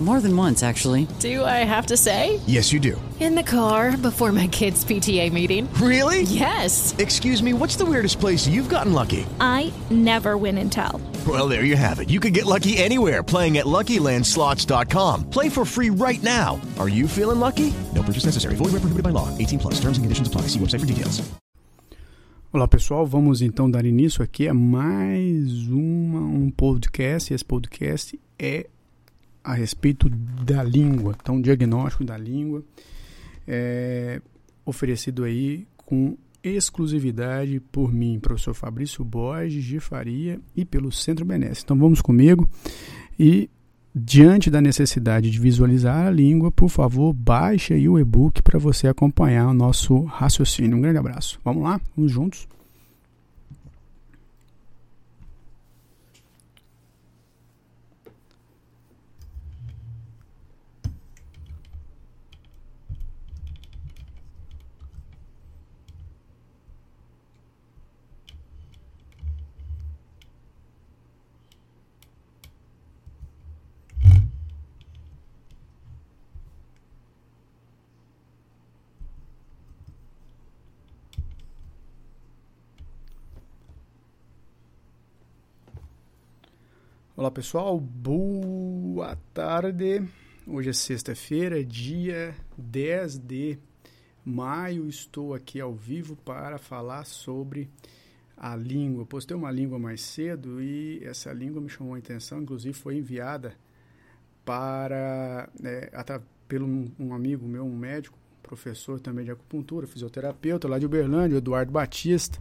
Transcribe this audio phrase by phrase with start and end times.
[0.00, 1.08] More than once, actually.
[1.18, 2.38] Do I have to say?
[2.46, 3.00] Yes, you do.
[3.18, 5.68] In the car before my kids' PTA meeting.
[5.82, 6.22] Really?
[6.22, 6.94] Yes.
[6.98, 9.26] Excuse me, what's the weirdest place you've gotten lucky?
[9.40, 11.00] I never win and tell.
[11.26, 12.10] Well, there you have it.
[12.10, 15.30] You can get lucky anywhere playing at LuckyLandSlots.com.
[15.30, 16.60] Play for free right now.
[16.78, 17.74] Are you feeling lucky?
[17.92, 18.54] No purchase necessary.
[18.54, 19.36] Void where prohibited by law.
[19.36, 19.74] 18 plus.
[19.80, 20.42] Terms and conditions apply.
[20.42, 21.28] See website for details.
[22.50, 27.34] Olá pessoal, vamos então dar início aqui a mais uma, um podcast.
[27.34, 28.66] Esse podcast é
[29.42, 32.62] a respeito da língua, então diagnóstico da língua,
[33.46, 34.20] é,
[34.64, 41.62] oferecido aí com exclusividade por mim, professor Fabrício Borges de Faria e pelo Centro Benesse.
[41.64, 42.48] Então vamos comigo
[43.18, 43.50] e
[43.94, 48.86] diante da necessidade de visualizar a língua, por favor, baixe aí o e-book para você
[48.86, 50.76] acompanhar o nosso raciocínio.
[50.76, 51.40] Um grande abraço.
[51.44, 52.46] Vamos lá, vamos juntos.
[87.18, 90.08] Olá pessoal, boa tarde.
[90.46, 93.58] Hoje é sexta-feira, dia 10 de
[94.24, 94.88] maio.
[94.88, 97.68] Estou aqui ao vivo para falar sobre
[98.36, 99.04] a língua.
[99.04, 103.52] postei uma língua mais cedo e essa língua me chamou a atenção, inclusive foi enviada
[104.44, 105.90] para é,
[106.46, 106.68] pelo
[107.00, 108.16] um amigo meu, um médico,
[108.48, 112.38] professor também de acupuntura, fisioterapeuta lá de Uberlândia, Eduardo Batista,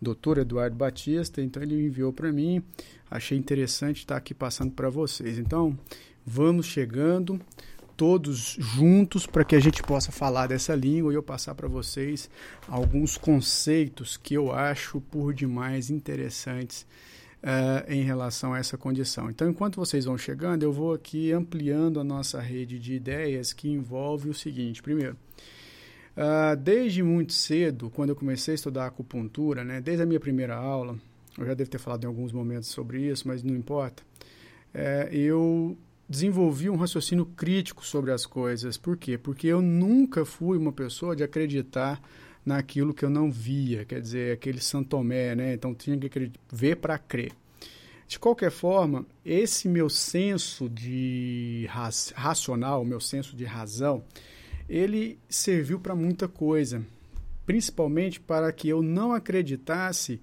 [0.00, 1.42] doutor Eduardo Batista.
[1.42, 2.62] Então ele enviou para mim
[3.10, 5.38] achei interessante estar aqui passando para vocês.
[5.38, 5.78] Então,
[6.24, 7.40] vamos chegando
[7.96, 12.30] todos juntos para que a gente possa falar dessa língua e eu passar para vocês
[12.68, 16.86] alguns conceitos que eu acho por demais interessantes
[17.42, 19.28] uh, em relação a essa condição.
[19.30, 23.68] Então, enquanto vocês vão chegando, eu vou aqui ampliando a nossa rede de ideias que
[23.68, 25.16] envolve o seguinte: primeiro.
[26.18, 30.56] Uh, desde muito cedo, quando eu comecei a estudar acupuntura, né, desde a minha primeira
[30.56, 30.98] aula,
[31.38, 34.02] eu já devo ter falado em alguns momentos sobre isso, mas não importa.
[34.74, 35.78] É, eu
[36.08, 38.76] desenvolvi um raciocínio crítico sobre as coisas.
[38.76, 39.16] Por quê?
[39.16, 42.02] Porque eu nunca fui uma pessoa de acreditar
[42.44, 45.54] naquilo que eu não via, quer dizer, aquele Santomé, né?
[45.54, 47.30] Então tinha que ver para crer.
[48.08, 51.68] De qualquer forma, esse meu senso de
[52.14, 54.02] racional, meu senso de razão,
[54.68, 56.82] ele serviu para muita coisa,
[57.46, 60.20] principalmente para que eu não acreditasse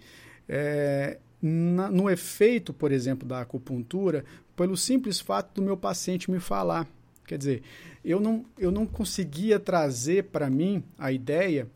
[0.48, 4.24] é, na, no efeito, por exemplo, da acupuntura,
[4.56, 6.88] pelo simples fato do meu paciente me falar.
[7.26, 7.64] Quer dizer,
[8.04, 11.68] eu não, eu não conseguia trazer para mim a ideia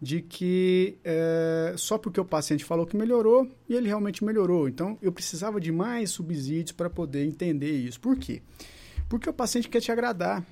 [0.00, 4.68] de que é, só porque o paciente falou que melhorou e ele realmente melhorou.
[4.68, 7.98] Então, eu precisava de mais subsídios para poder entender isso.
[7.98, 8.42] Por quê?
[9.08, 10.46] Porque o paciente quer te agradar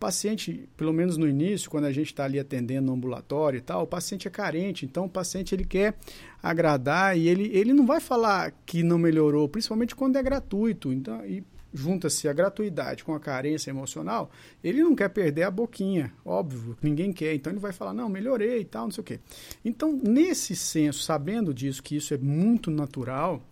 [0.00, 3.82] paciente, pelo menos no início, quando a gente está ali atendendo no ambulatório e tal,
[3.82, 5.94] o paciente é carente, então o paciente ele quer
[6.42, 10.90] agradar e ele, ele não vai falar que não melhorou, principalmente quando é gratuito.
[10.90, 14.30] Então, e junta-se a gratuidade com a carência emocional,
[14.64, 17.34] ele não quer perder a boquinha, óbvio, ninguém quer.
[17.34, 19.20] Então ele vai falar, não, melhorei e tal, não sei o quê.
[19.62, 23.42] Então, nesse senso, sabendo disso, que isso é muito natural,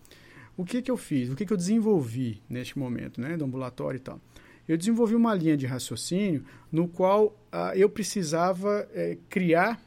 [0.57, 1.29] o que, que eu fiz?
[1.29, 4.19] O que, que eu desenvolvi neste momento, né, do ambulatório e tal?
[4.69, 9.81] Eu desenvolvi uma linha de raciocínio no qual ah, eu precisava eh, criar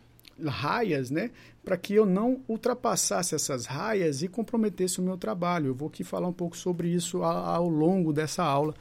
[0.44, 1.30] raias, né,
[1.64, 5.68] para que eu não ultrapassasse essas raias e comprometesse o meu trabalho.
[5.68, 8.74] Eu vou aqui falar um pouco sobre isso ao, longo dessa aula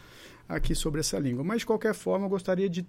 [0.49, 1.43] aqui sobre essa língua.
[1.43, 2.83] Mas de qualquer forma, eu gostaria de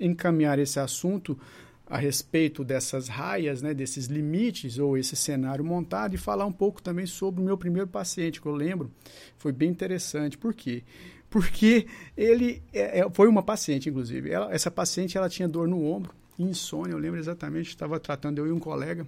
[0.00, 1.38] encaminhar esse assunto
[1.86, 6.82] a respeito dessas raias, né, desses limites ou esse cenário montado e falar um pouco
[6.82, 8.90] também sobre o meu primeiro paciente, que eu lembro,
[9.36, 10.36] foi bem interessante.
[10.36, 10.82] Por quê?
[10.82, 11.17] porque
[12.16, 14.30] ele é, é, foi uma paciente, inclusive.
[14.30, 18.46] Ela, essa paciente ela tinha dor no ombro, insônia, eu lembro exatamente, estava tratando eu
[18.46, 19.06] e um colega.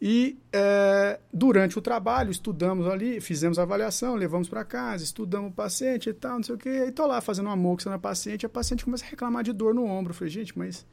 [0.00, 5.54] E é, durante o trabalho, estudamos ali, fizemos a avaliação, levamos para casa, estudamos o
[5.54, 6.68] paciente e tal, não sei o quê.
[6.68, 9.74] E estou lá fazendo uma moxa na paciente, a paciente começa a reclamar de dor
[9.74, 10.10] no ombro.
[10.10, 10.84] Eu falei, gente, mas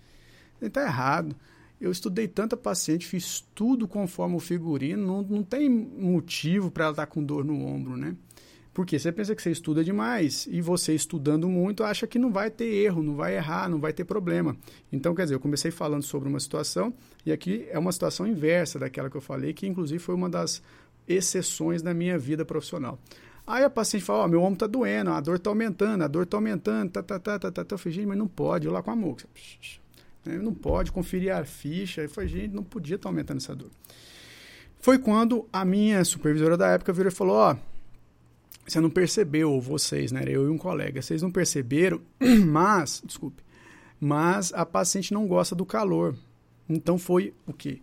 [0.61, 1.35] está errado.
[1.79, 6.93] Eu estudei tanta paciente, fiz tudo conforme o figurino, não, não tem motivo para ela
[6.93, 8.15] estar tá com dor no ombro, né?
[8.73, 12.49] Porque você pensa que você estuda demais e você estudando muito acha que não vai
[12.49, 14.55] ter erro, não vai errar, não vai ter problema.
[14.91, 16.93] Então, quer dizer, eu comecei falando sobre uma situação
[17.25, 20.61] e aqui é uma situação inversa daquela que eu falei, que inclusive foi uma das
[21.07, 22.97] exceções da minha vida profissional.
[23.45, 26.07] Aí a paciente fala, ó, oh, meu ombro tá doendo, a dor tá aumentando, a
[26.07, 27.73] dor tá aumentando, tá, tá, tá, tá, tá, tá.
[27.73, 29.27] Eu falei, gente, mas não pode, eu lá com a moça.
[30.25, 32.01] Não pode conferir a ficha.
[32.01, 33.71] Eu falei, gente, não podia estar tá aumentando essa dor.
[34.79, 37.70] Foi quando a minha supervisora da época virou e falou, ó, oh,
[38.71, 40.23] você não percebeu, vocês, né?
[40.25, 42.01] Eu e um colega, vocês não perceberam,
[42.47, 43.43] mas, desculpe,
[43.99, 46.15] mas a paciente não gosta do calor.
[46.69, 47.81] Então foi o quê?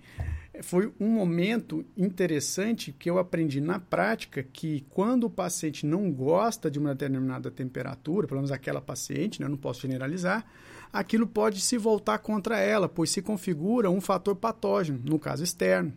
[0.63, 6.71] Foi um momento interessante que eu aprendi na prática que quando o paciente não gosta
[6.71, 10.45] de uma determinada temperatura, pelo menos aquela paciente, né, eu não posso generalizar,
[10.93, 15.93] aquilo pode se voltar contra ela, pois se configura um fator patógeno, no caso externo.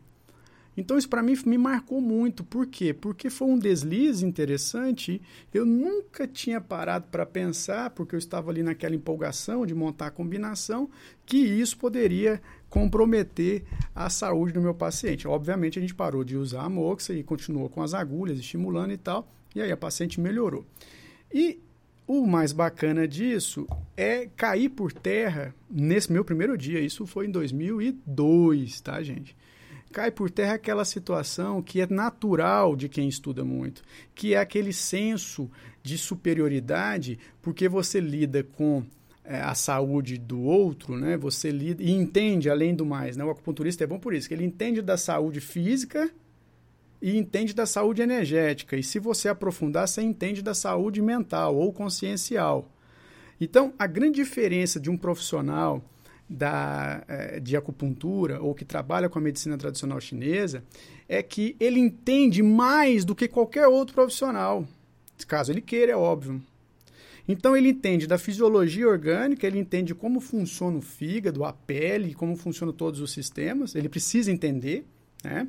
[0.75, 2.43] Então isso para mim me marcou muito.
[2.43, 2.93] Por quê?
[2.93, 5.21] Porque foi um deslize interessante.
[5.53, 10.11] Eu nunca tinha parado para pensar, porque eu estava ali naquela empolgação de montar a
[10.11, 10.89] combinação,
[11.25, 13.63] que isso poderia comprometer
[13.93, 15.27] a saúde do meu paciente.
[15.27, 18.97] Obviamente a gente parou de usar a moxa e continuou com as agulhas, estimulando e
[18.97, 20.65] tal, e aí a paciente melhorou.
[21.33, 21.59] E
[22.07, 26.79] o mais bacana disso é cair por terra nesse meu primeiro dia.
[26.79, 29.35] Isso foi em 2002, tá, gente?
[29.91, 33.83] Cai por terra aquela situação que é natural de quem estuda muito,
[34.15, 35.51] que é aquele senso
[35.83, 38.83] de superioridade, porque você lida com
[39.23, 41.15] é, a saúde do outro, né?
[41.17, 43.23] Você lida e entende além do mais, né?
[43.23, 46.09] O acupunturista é bom por isso, que ele entende da saúde física
[47.01, 48.75] e entende da saúde energética.
[48.77, 52.71] E se você aprofundar, você entende da saúde mental ou consciencial.
[53.39, 55.83] Então, a grande diferença de um profissional
[56.31, 60.63] da, eh, de acupuntura ou que trabalha com a medicina tradicional chinesa
[61.07, 64.65] é que ele entende mais do que qualquer outro profissional.
[65.27, 66.41] Caso ele queira, é óbvio.
[67.27, 72.35] Então ele entende da fisiologia orgânica, ele entende como funciona o fígado, a pele, como
[72.35, 73.75] funcionam todos os sistemas.
[73.75, 74.85] Ele precisa entender,
[75.23, 75.47] né?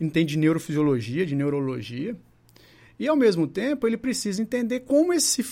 [0.00, 2.16] Entende de neurofisiologia, de neurologia.
[2.98, 5.44] E, ao mesmo tempo, ele precisa entender como esse,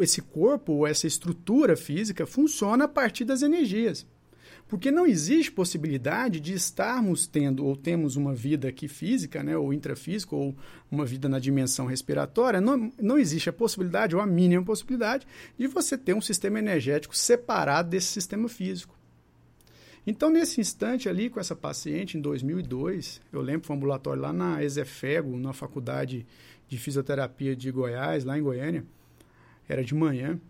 [0.00, 4.04] esse corpo, essa estrutura física, funciona a partir das energias.
[4.66, 9.72] Porque não existe possibilidade de estarmos tendo ou temos uma vida aqui física, né, ou
[9.72, 10.56] intrafísica, ou
[10.90, 15.26] uma vida na dimensão respiratória, não, não existe a possibilidade, ou a mínima possibilidade,
[15.58, 18.96] de você ter um sistema energético separado desse sistema físico.
[20.06, 24.32] Então, nesse instante ali, com essa paciente, em 2002, eu lembro, foi um ambulatório lá
[24.32, 26.26] na Ezefego, na faculdade
[26.72, 28.82] de fisioterapia de Goiás, lá em Goiânia.
[29.68, 30.40] Era de manhã.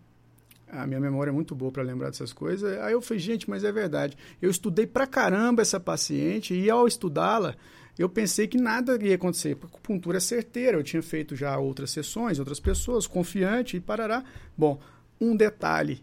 [0.69, 2.79] A minha memória é muito boa para lembrar dessas coisas.
[2.79, 4.17] Aí eu falei, gente, mas é verdade.
[4.41, 7.55] Eu estudei pra caramba essa paciente e ao estudá-la,
[7.99, 9.57] eu pensei que nada ia acontecer.
[9.61, 10.77] A acupuntura é certeira.
[10.77, 14.23] Eu tinha feito já outras sessões, outras pessoas, confiante e parará.
[14.57, 14.79] Bom,
[15.19, 16.01] um detalhe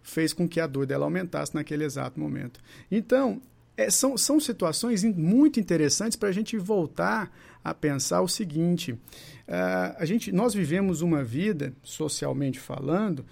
[0.00, 2.60] fez com que a dor dela aumentasse naquele exato momento.
[2.88, 3.42] Então,
[3.78, 7.32] é, são, são situações muito interessantes para a gente voltar
[7.62, 13.24] a pensar o seguinte: uh, a gente, nós vivemos uma vida, socialmente falando,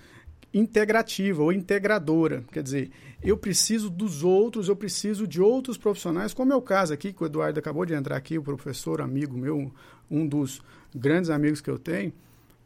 [0.55, 2.45] integrativa ou integradora.
[2.53, 6.95] Quer dizer, eu preciso dos outros, eu preciso de outros profissionais, como é o caso
[6.95, 9.73] aqui, que o Eduardo acabou de entrar aqui, o professor, amigo meu,
[10.09, 10.63] um dos
[10.95, 12.13] grandes amigos que eu tenho.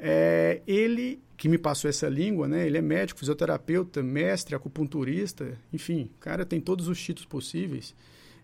[0.03, 2.67] É, ele que me passou essa língua, né?
[2.67, 7.95] Ele é médico, fisioterapeuta, mestre, acupunturista, enfim, cara tem todos os títulos possíveis.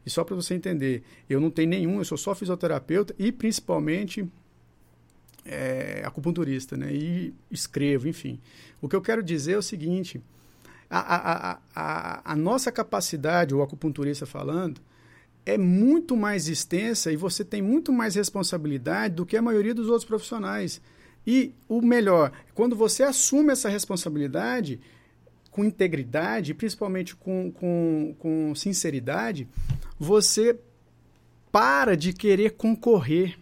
[0.04, 4.26] E só para você entender, eu não tenho nenhum, eu sou só fisioterapeuta e principalmente
[5.44, 6.92] é, acupunturista, né?
[6.92, 8.38] E escrevo, enfim.
[8.80, 10.20] O que eu quero dizer é o seguinte:
[10.88, 14.80] a, a, a, a nossa capacidade, o acupunturista falando,
[15.44, 19.88] é muito mais extensa e você tem muito mais responsabilidade do que a maioria dos
[19.88, 20.80] outros profissionais.
[21.26, 24.80] E o melhor, quando você assume essa responsabilidade
[25.50, 29.48] com integridade, principalmente com, com, com sinceridade,
[29.98, 30.58] você
[31.50, 33.38] para de querer concorrer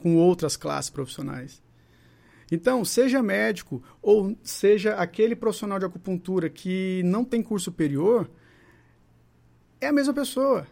[0.00, 1.60] com outras classes profissionais.
[2.50, 8.30] Então, seja médico ou seja aquele profissional de acupuntura que não tem curso superior,
[9.80, 10.66] é a mesma pessoa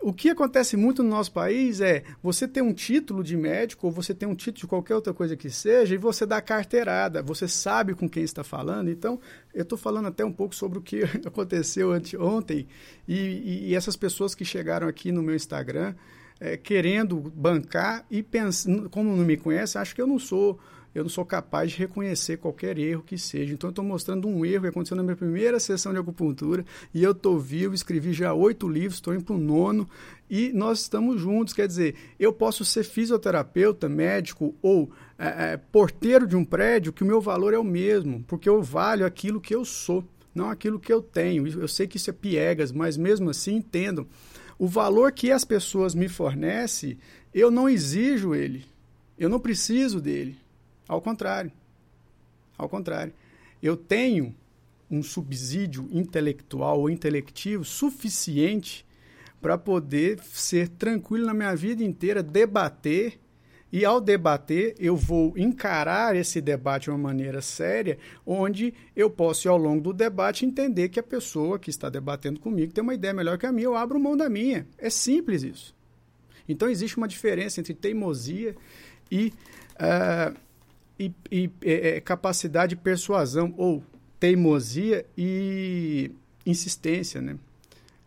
[0.00, 3.92] o que acontece muito no nosso país é você ter um título de médico ou
[3.92, 7.48] você ter um título de qualquer outra coisa que seja e você dá carteirada, você
[7.48, 8.90] sabe com quem está falando.
[8.90, 9.18] Então,
[9.54, 12.66] eu estou falando até um pouco sobre o que aconteceu ontem
[13.08, 15.94] e, e, essas pessoas que chegaram aqui no meu Instagram
[16.38, 20.58] é, querendo bancar e pensando, como não me conhece, acho que eu não sou
[20.96, 23.52] eu não sou capaz de reconhecer qualquer erro que seja.
[23.52, 27.04] Então, eu estou mostrando um erro que aconteceu na minha primeira sessão de acupuntura e
[27.04, 29.86] eu estou vivo, escrevi já oito livros, estou indo para o nono
[30.30, 31.52] e nós estamos juntos.
[31.52, 37.02] Quer dizer, eu posso ser fisioterapeuta, médico ou é, é, porteiro de um prédio, que
[37.02, 40.02] o meu valor é o mesmo, porque eu valho aquilo que eu sou,
[40.34, 41.46] não aquilo que eu tenho.
[41.46, 44.06] Eu sei que isso é piegas, mas mesmo assim entendam.
[44.58, 46.96] O valor que as pessoas me fornecem,
[47.34, 48.64] eu não exijo ele.
[49.18, 50.45] Eu não preciso dele.
[50.88, 51.50] Ao contrário.
[52.56, 53.12] Ao contrário.
[53.62, 54.34] Eu tenho
[54.90, 58.86] um subsídio intelectual ou intelectivo suficiente
[59.40, 63.18] para poder ser tranquilo na minha vida inteira, debater.
[63.72, 69.48] E ao debater, eu vou encarar esse debate de uma maneira séria, onde eu posso,
[69.48, 73.12] ao longo do debate, entender que a pessoa que está debatendo comigo tem uma ideia
[73.12, 74.66] melhor que a minha, eu abro mão da minha.
[74.78, 75.74] É simples isso.
[76.48, 78.54] Então, existe uma diferença entre teimosia
[79.10, 79.32] e,
[79.74, 80.36] uh,
[80.98, 83.82] e, e é, capacidade de persuasão, ou
[84.18, 86.10] teimosia e
[86.44, 87.38] insistência, né?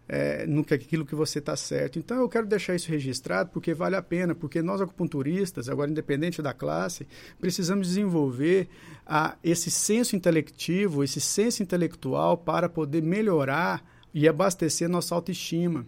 [0.09, 1.99] é, no que aquilo que você está certo.
[1.99, 6.41] Então eu quero deixar isso registrado porque vale a pena, porque nós acupunturistas, agora independente
[6.41, 7.07] da classe,
[7.39, 8.67] precisamos desenvolver
[9.05, 15.85] a, esse senso intelectivo, esse senso intelectual para poder melhorar e abastecer nossa autoestima.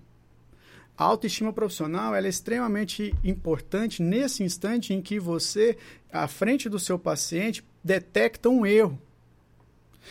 [0.97, 5.77] A autoestima profissional é extremamente importante nesse instante em que você,
[6.11, 8.99] à frente do seu paciente, detecta um erro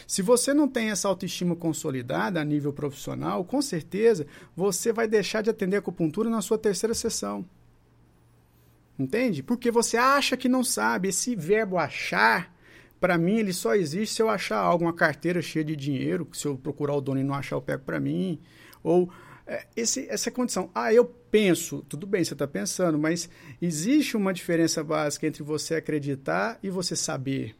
[0.07, 5.43] se você não tem essa autoestima consolidada a nível profissional, com certeza você vai deixar
[5.43, 7.45] de atender acupuntura na sua terceira sessão.
[8.99, 9.43] Entende?
[9.43, 11.09] Porque você acha que não sabe.
[11.09, 12.55] Esse verbo achar,
[13.01, 16.47] para mim, ele só existe se eu achar algo, uma carteira cheia de dinheiro, se
[16.47, 18.39] eu procurar o dono e não achar, eu pego para mim.
[18.83, 19.11] Ou
[19.77, 20.71] esse, essa condição.
[20.75, 21.85] Ah, eu penso.
[21.89, 23.29] Tudo bem, você está pensando, mas
[23.61, 27.57] existe uma diferença básica entre você acreditar e você saber.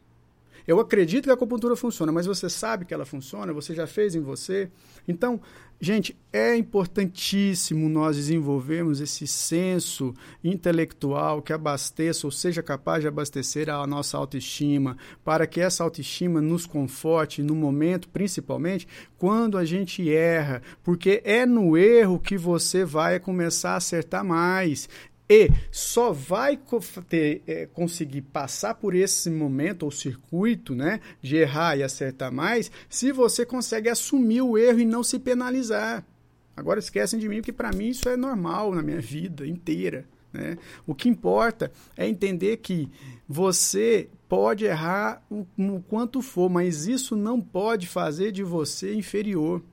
[0.71, 3.51] Eu acredito que a acupuntura funciona, mas você sabe que ela funciona?
[3.51, 4.71] Você já fez em você?
[5.05, 5.41] Então,
[5.81, 13.69] gente, é importantíssimo nós desenvolvermos esse senso intelectual que abasteça ou seja capaz de abastecer
[13.69, 18.87] a nossa autoestima, para que essa autoestima nos conforte no momento, principalmente
[19.17, 24.87] quando a gente erra, porque é no erro que você vai começar a acertar mais.
[25.33, 26.59] E só vai
[27.07, 32.69] ter, é, conseguir passar por esse momento ou circuito né, de errar e acertar mais
[32.89, 36.05] se você consegue assumir o erro e não se penalizar.
[36.53, 40.03] Agora esquecem de mim, porque para mim isso é normal na minha vida inteira.
[40.33, 40.57] Né?
[40.85, 42.89] O que importa é entender que
[43.25, 49.63] você pode errar o, o quanto for, mas isso não pode fazer de você inferior.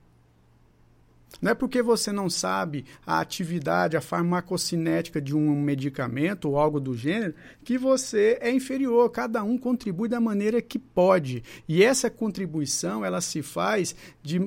[1.40, 6.80] Não é porque você não sabe a atividade, a farmacocinética de um medicamento ou algo
[6.80, 9.08] do gênero que você é inferior.
[9.10, 11.44] Cada um contribui da maneira que pode.
[11.68, 14.40] E essa contribuição ela se faz de,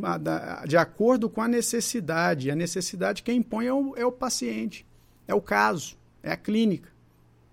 [0.67, 2.51] de acordo com a necessidade.
[2.51, 4.85] A necessidade quem impõe é o, é o paciente,
[5.27, 6.90] é o caso, é a clínica.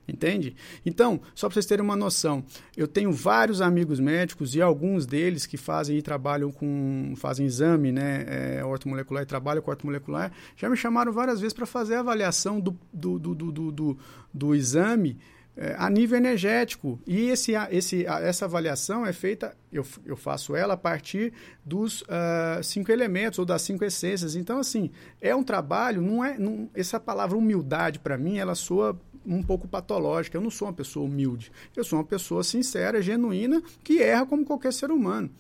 [0.09, 0.57] Entende?
[0.87, 2.43] Então, só para vocês terem uma noção,
[2.75, 7.93] eu tenho vários amigos médicos e alguns deles que fazem e trabalham com, fazem exame,
[7.93, 12.01] né, é, ortomolecular e trabalham com ortomolecular, já me chamaram várias vezes para fazer a
[12.01, 13.99] avaliação do, do, do, do, do,
[14.33, 15.19] do exame
[15.61, 17.01] é, a nível energético.
[17.05, 21.33] E esse, esse, essa avaliação é feita, eu, eu faço ela a partir
[21.65, 24.37] dos uh, cinco elementos ou das cinco essências.
[24.37, 26.39] Então, assim, é um trabalho, não é.
[26.39, 30.37] Não, essa palavra humildade, para mim, ela soa um pouco patológica.
[30.37, 31.53] Eu não sou uma pessoa humilde.
[31.77, 35.31] Eu sou uma pessoa sincera, genuína, que erra como qualquer ser humano.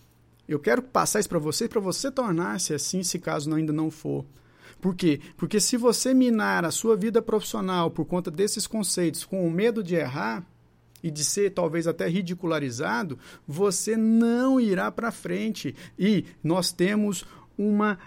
[0.48, 4.24] Eu quero passar isso para você, para você tornar-se assim, se caso ainda não for.
[4.80, 5.20] Por quê?
[5.36, 9.82] Porque se você minar a sua vida profissional por conta desses conceitos, com o medo
[9.82, 10.46] de errar
[11.02, 15.74] e de ser talvez até ridicularizado, você não irá para frente.
[15.98, 17.24] E nós temos
[17.56, 17.98] uma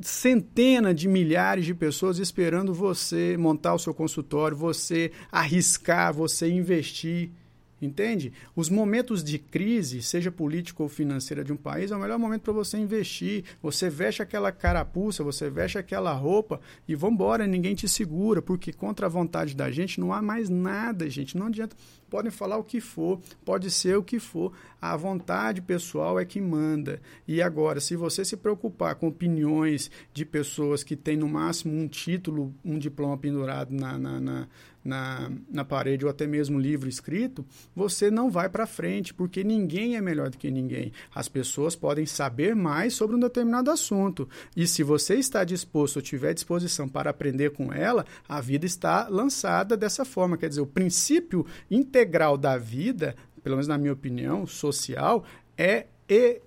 [0.00, 7.30] centena de milhares de pessoas esperando você montar o seu consultório, você arriscar, você investir.
[7.80, 8.32] Entende?
[8.56, 12.42] Os momentos de crise, seja política ou financeira de um país, é o melhor momento
[12.42, 13.44] para você investir.
[13.62, 19.06] Você veste aquela carapuça, você veste aquela roupa e vambora, ninguém te segura, porque contra
[19.06, 21.36] a vontade da gente não há mais nada, gente.
[21.36, 21.76] Não adianta.
[22.10, 24.52] Podem falar o que for, pode ser o que for.
[24.80, 27.02] A vontade pessoal é que manda.
[27.26, 31.86] E agora, se você se preocupar com opiniões de pessoas que têm no máximo um
[31.86, 34.48] título, um diploma pendurado na, na, na
[34.88, 37.44] na, na parede ou até mesmo livro escrito,
[37.76, 40.92] você não vai para frente, porque ninguém é melhor do que ninguém.
[41.14, 44.26] As pessoas podem saber mais sobre um determinado assunto.
[44.56, 49.06] E se você está disposto ou tiver disposição para aprender com ela, a vida está
[49.08, 50.38] lançada dessa forma.
[50.38, 55.22] Quer dizer, o princípio integral da vida, pelo menos na minha opinião, social,
[55.56, 56.40] é, é,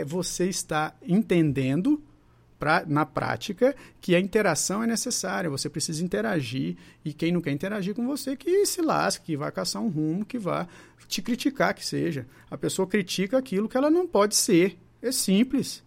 [0.00, 2.02] é você estar entendendo
[2.58, 7.52] pra, na prática que a interação é necessária, você precisa interagir e quem não quer
[7.52, 10.66] interagir com você que se lasque, que vai caçar um rumo, que vá
[11.06, 12.26] te criticar que seja.
[12.50, 14.76] A pessoa critica aquilo que ela não pode ser.
[15.00, 15.82] É simples.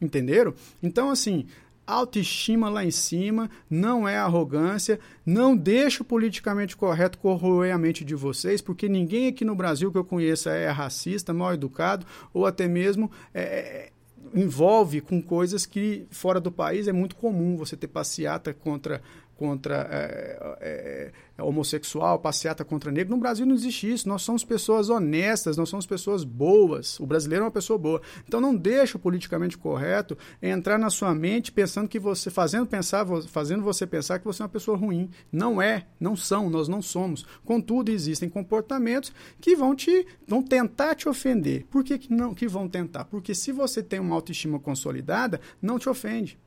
[0.00, 0.52] Entenderam?
[0.82, 1.46] Então, assim,
[1.86, 8.04] autoestima lá em cima, não é arrogância, não deixa o politicamente correto corroer a mente
[8.04, 12.04] de vocês, porque ninguém aqui no Brasil que eu conheça é racista, mal educado
[12.34, 13.92] ou até mesmo é, é
[14.34, 19.02] envolve com coisas que fora do país é muito comum você ter passeata contra
[19.36, 23.14] contra é, é, é, homossexual, passeata contra negro.
[23.14, 24.08] No Brasil não existe isso.
[24.08, 26.98] Nós somos pessoas honestas, nós somos pessoas boas.
[26.98, 28.00] O brasileiro é uma pessoa boa.
[28.26, 33.06] Então não deixa o politicamente correto entrar na sua mente pensando que você, fazendo, pensar,
[33.28, 35.10] fazendo você pensar que você é uma pessoa ruim.
[35.30, 37.26] Não é, não são, nós não somos.
[37.44, 41.66] Contudo, existem comportamentos que vão te vão tentar te ofender.
[41.70, 43.04] Por que, que não que vão tentar?
[43.04, 46.38] Porque se você tem uma autoestima consolidada, não te ofende.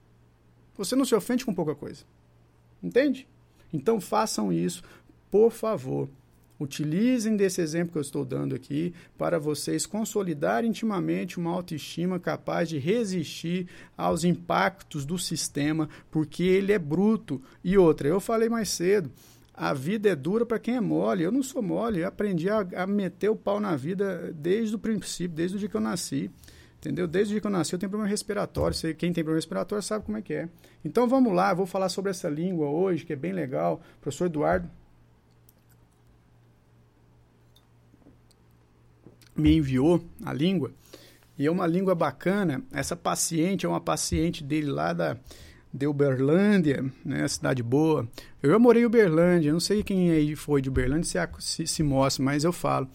[0.76, 2.06] Você não se ofende com pouca coisa.
[2.82, 3.28] Entende?
[3.72, 4.84] Então façam isso,
[5.30, 6.10] por favor.
[6.60, 12.68] Utilizem desse exemplo que eu estou dando aqui para vocês consolidar intimamente uma autoestima capaz
[12.68, 13.68] de resistir
[13.98, 17.42] aos impactos do sistema, porque ele é bruto.
[17.64, 19.10] E outra, eu falei mais cedo,
[19.54, 21.24] a vida é dura para quem é mole.
[21.24, 24.80] Eu não sou mole, eu aprendi a, a meter o pau na vida desde o
[24.80, 26.30] princípio, desde o dia que eu nasci.
[26.80, 27.08] Entendeu?
[27.08, 28.76] Desde que eu nasci eu tenho problema respiratório.
[28.96, 30.50] Quem tem problema respiratório sabe como é que é.
[30.84, 33.82] Então vamos lá, vou falar sobre essa língua hoje, que é bem legal.
[34.02, 34.70] Professor Eduardo
[39.36, 40.72] me enviou a língua.
[41.38, 42.62] E é uma língua bacana.
[42.72, 45.18] Essa paciente é uma paciente dele lá da
[45.72, 48.08] de Uberlândia, né, cidade boa.
[48.42, 51.84] Eu já morei em Uberlândia, não sei quem aí foi de Uberlândia se, se, se
[51.84, 52.88] mostra, mas eu falo.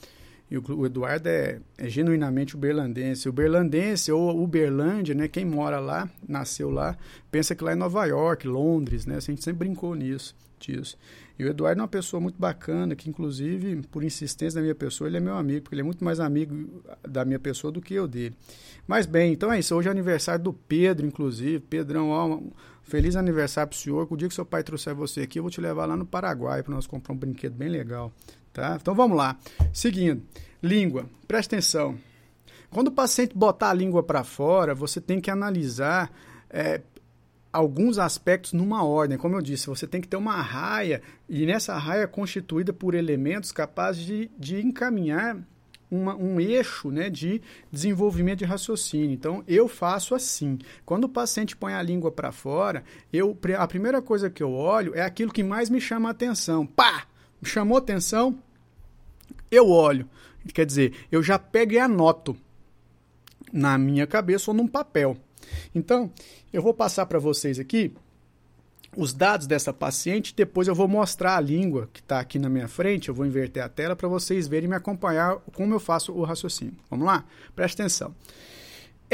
[0.50, 3.28] E o, Eduardo é, é genuinamente uberlandense.
[3.28, 5.26] Uberlandense ou Uberlândia, né?
[5.26, 6.96] Quem mora lá, nasceu lá,
[7.30, 9.16] pensa que lá é Nova York, Londres, né?
[9.16, 10.96] A gente sempre brincou nisso, disso.
[11.38, 15.08] E o Eduardo é uma pessoa muito bacana, que inclusive, por insistência da minha pessoa,
[15.08, 17.92] ele é meu amigo, porque ele é muito mais amigo da minha pessoa do que
[17.94, 18.36] eu dele.
[18.86, 19.74] Mas bem, então é isso.
[19.74, 21.58] Hoje é aniversário do Pedro, inclusive.
[21.58, 22.40] Pedrão, ó,
[22.84, 24.06] feliz aniversário pro senhor.
[24.08, 26.62] O dia que seu pai trouxer você aqui, eu vou te levar lá no Paraguai
[26.62, 28.12] para nós comprar um brinquedo bem legal.
[28.54, 28.78] Tá?
[28.80, 29.36] Então vamos lá.
[29.72, 30.22] Seguindo,
[30.62, 31.06] língua.
[31.26, 31.98] Presta atenção.
[32.70, 36.10] Quando o paciente botar a língua para fora, você tem que analisar
[36.48, 36.80] é,
[37.52, 39.18] alguns aspectos numa ordem.
[39.18, 43.50] Como eu disse, você tem que ter uma raia, e nessa raia constituída por elementos
[43.50, 45.36] capazes de, de encaminhar
[45.90, 49.10] uma, um eixo né, de desenvolvimento de raciocínio.
[49.10, 50.58] Então, eu faço assim.
[50.86, 54.94] Quando o paciente põe a língua para fora, eu, a primeira coisa que eu olho
[54.94, 56.64] é aquilo que mais me chama a atenção.
[56.64, 57.08] Pá!
[57.44, 58.38] chamou atenção,
[59.50, 60.08] eu olho.
[60.52, 62.36] Quer dizer, eu já pego e anoto
[63.52, 65.16] na minha cabeça ou num papel.
[65.74, 66.10] Então,
[66.52, 67.92] eu vou passar para vocês aqui
[68.96, 72.68] os dados dessa paciente, depois eu vou mostrar a língua que está aqui na minha
[72.68, 76.12] frente, eu vou inverter a tela para vocês verem e me acompanhar como eu faço
[76.12, 76.74] o raciocínio.
[76.88, 77.24] Vamos lá?
[77.54, 78.14] Preste atenção.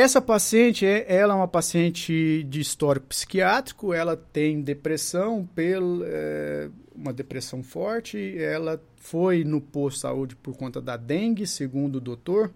[0.01, 6.71] Essa paciente, é, ela é uma paciente de histórico psiquiátrico, ela tem depressão, pel, é,
[6.95, 12.01] uma depressão forte, ela foi no posto de saúde por conta da dengue, segundo o
[12.01, 12.51] doutor.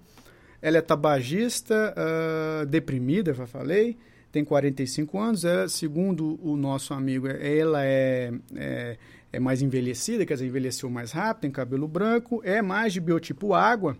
[0.62, 3.98] Ela é tabagista, uh, deprimida, já falei,
[4.33, 5.44] tem 45 anos.
[5.44, 8.96] Ela, segundo o nosso amigo, ela é, é,
[9.30, 13.52] é mais envelhecida, quer dizer, envelheceu mais rápido, tem cabelo branco, é mais de biotipo
[13.52, 13.98] água,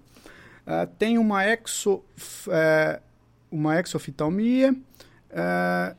[0.67, 2.03] uh, tem uma exo...
[2.49, 3.14] Uh,
[3.55, 5.97] uma exofitalmia uh,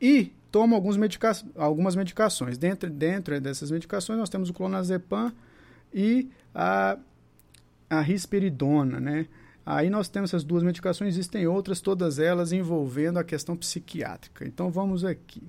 [0.00, 2.56] e toma alguns medica algumas medicações.
[2.56, 5.32] Dentro, dentro dessas medicações nós temos o clonazepam
[5.92, 6.96] e a,
[7.88, 9.26] a risperidona, né?
[9.66, 14.46] Aí nós temos essas duas medicações, existem outras, todas elas envolvendo a questão psiquiátrica.
[14.46, 15.42] Então vamos aqui.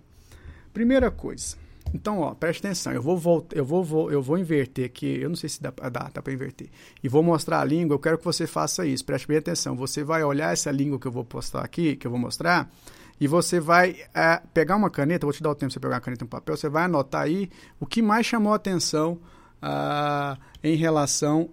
[0.73, 1.55] Primeira coisa,
[1.93, 5.29] então, ó, preste atenção, eu vou, voltar, eu vou, vou, eu vou inverter aqui, eu
[5.29, 6.69] não sei se dá, dá, dá para inverter.
[7.03, 9.75] E vou mostrar a língua, eu quero que você faça isso, preste bem atenção.
[9.75, 12.71] Você vai olhar essa língua que eu vou postar aqui, que eu vou mostrar,
[13.19, 15.95] e você vai é, pegar uma caneta, vou te dar o tempo para você pegar
[15.95, 17.49] uma caneta e um papel, você vai anotar aí
[17.79, 19.19] o que mais chamou a atenção
[19.61, 21.49] ah, em relação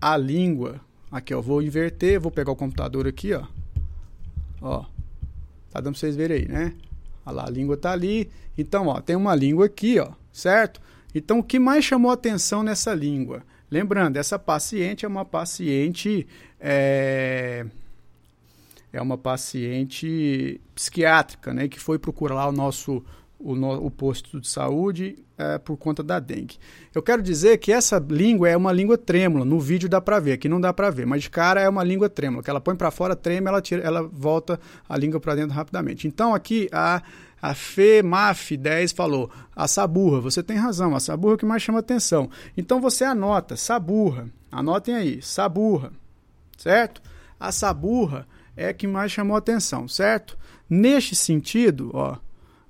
[0.00, 0.80] à língua.
[1.10, 3.44] Aqui, eu vou inverter, vou pegar o computador aqui, ó.
[4.62, 4.84] Ó,
[5.70, 6.72] tá dando para vocês verem aí, né?
[7.24, 8.30] Olha lá, a língua está ali.
[8.56, 10.80] Então, ó, tem uma língua aqui, ó, certo?
[11.14, 13.42] Então, o que mais chamou atenção nessa língua?
[13.70, 16.26] Lembrando, essa paciente é uma paciente.
[16.60, 17.64] É,
[18.92, 21.68] é uma paciente psiquiátrica, né?
[21.68, 23.02] Que foi procurar o nosso,
[23.42, 26.58] o, no, o posto de saúde é, por conta da dengue.
[26.94, 29.44] Eu quero dizer que essa língua é uma língua trêmula.
[29.44, 31.82] No vídeo dá para ver, aqui não dá para ver, mas de cara é uma
[31.82, 32.42] língua trêmula.
[32.42, 36.06] Que ela põe para fora, treme, ela tira, ela volta a língua para dentro rapidamente.
[36.06, 37.02] Então aqui a
[37.42, 41.80] a FEMAF 10 falou: a saburra, você tem razão, a saburra é que mais chama
[41.80, 42.30] atenção.
[42.56, 45.90] Então você anota, saburra, anotem aí, saburra,
[46.56, 47.02] certo?
[47.40, 50.38] A saburra é que mais chamou atenção, certo?
[50.70, 52.16] Neste sentido, ó,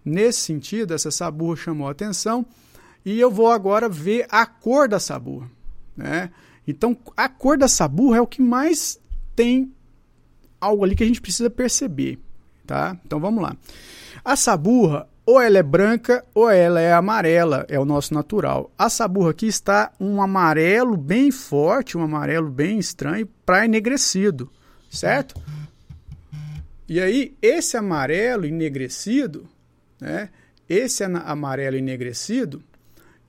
[0.04, 2.44] nesse sentido, essa saburra chamou atenção
[3.04, 5.50] e eu vou agora ver a cor da saburra,
[5.96, 6.30] né?
[6.66, 9.00] Então, a cor da saburra é o que mais
[9.34, 9.72] tem
[10.60, 12.18] algo ali que a gente precisa perceber,
[12.66, 12.96] tá?
[13.04, 13.56] Então vamos lá.
[14.24, 18.70] A saburra, ou ela é branca ou ela é amarela, é o nosso natural.
[18.78, 24.48] A saburra aqui está um amarelo bem forte, um amarelo bem estranho para enegrecido,
[24.88, 25.34] certo?
[26.88, 29.48] E aí, esse amarelo enegrecido,
[30.02, 30.30] né?
[30.68, 32.62] Esse amarelo enegrecido,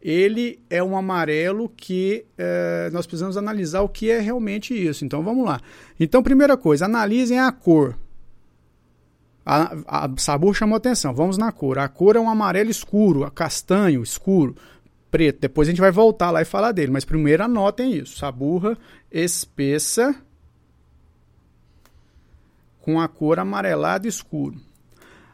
[0.01, 5.05] ele é um amarelo que é, nós precisamos analisar o que é realmente isso.
[5.05, 5.61] Então vamos lá.
[5.99, 7.95] Então, primeira coisa, analisem a cor.
[9.45, 11.13] A, a sabor chamou atenção.
[11.13, 11.77] Vamos na cor.
[11.77, 14.55] A cor é um amarelo escuro, castanho escuro,
[15.11, 15.41] preto.
[15.41, 16.91] Depois a gente vai voltar lá e falar dele.
[16.91, 18.17] Mas primeiro anotem isso.
[18.17, 18.77] Saburra
[19.11, 20.15] espessa
[22.81, 24.59] com a cor amarelado escuro.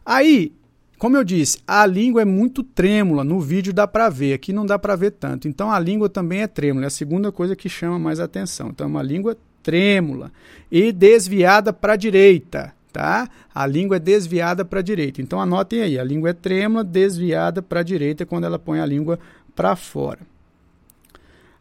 [0.06, 0.54] Aí,
[1.00, 3.24] como eu disse, a língua é muito trêmula.
[3.24, 5.48] No vídeo dá para ver, aqui não dá para ver tanto.
[5.48, 6.86] Então a língua também é trêmula.
[6.86, 8.70] É a segunda coisa que chama mais atenção.
[8.70, 10.32] Então é uma língua trêmula
[10.72, 13.30] e desviada para a direita tá?
[13.54, 15.22] A língua é desviada para a direita.
[15.22, 18.86] Então anotem aí, a língua é trêmula, desviada para a direita quando ela põe a
[18.86, 19.20] língua
[19.56, 20.20] para fora.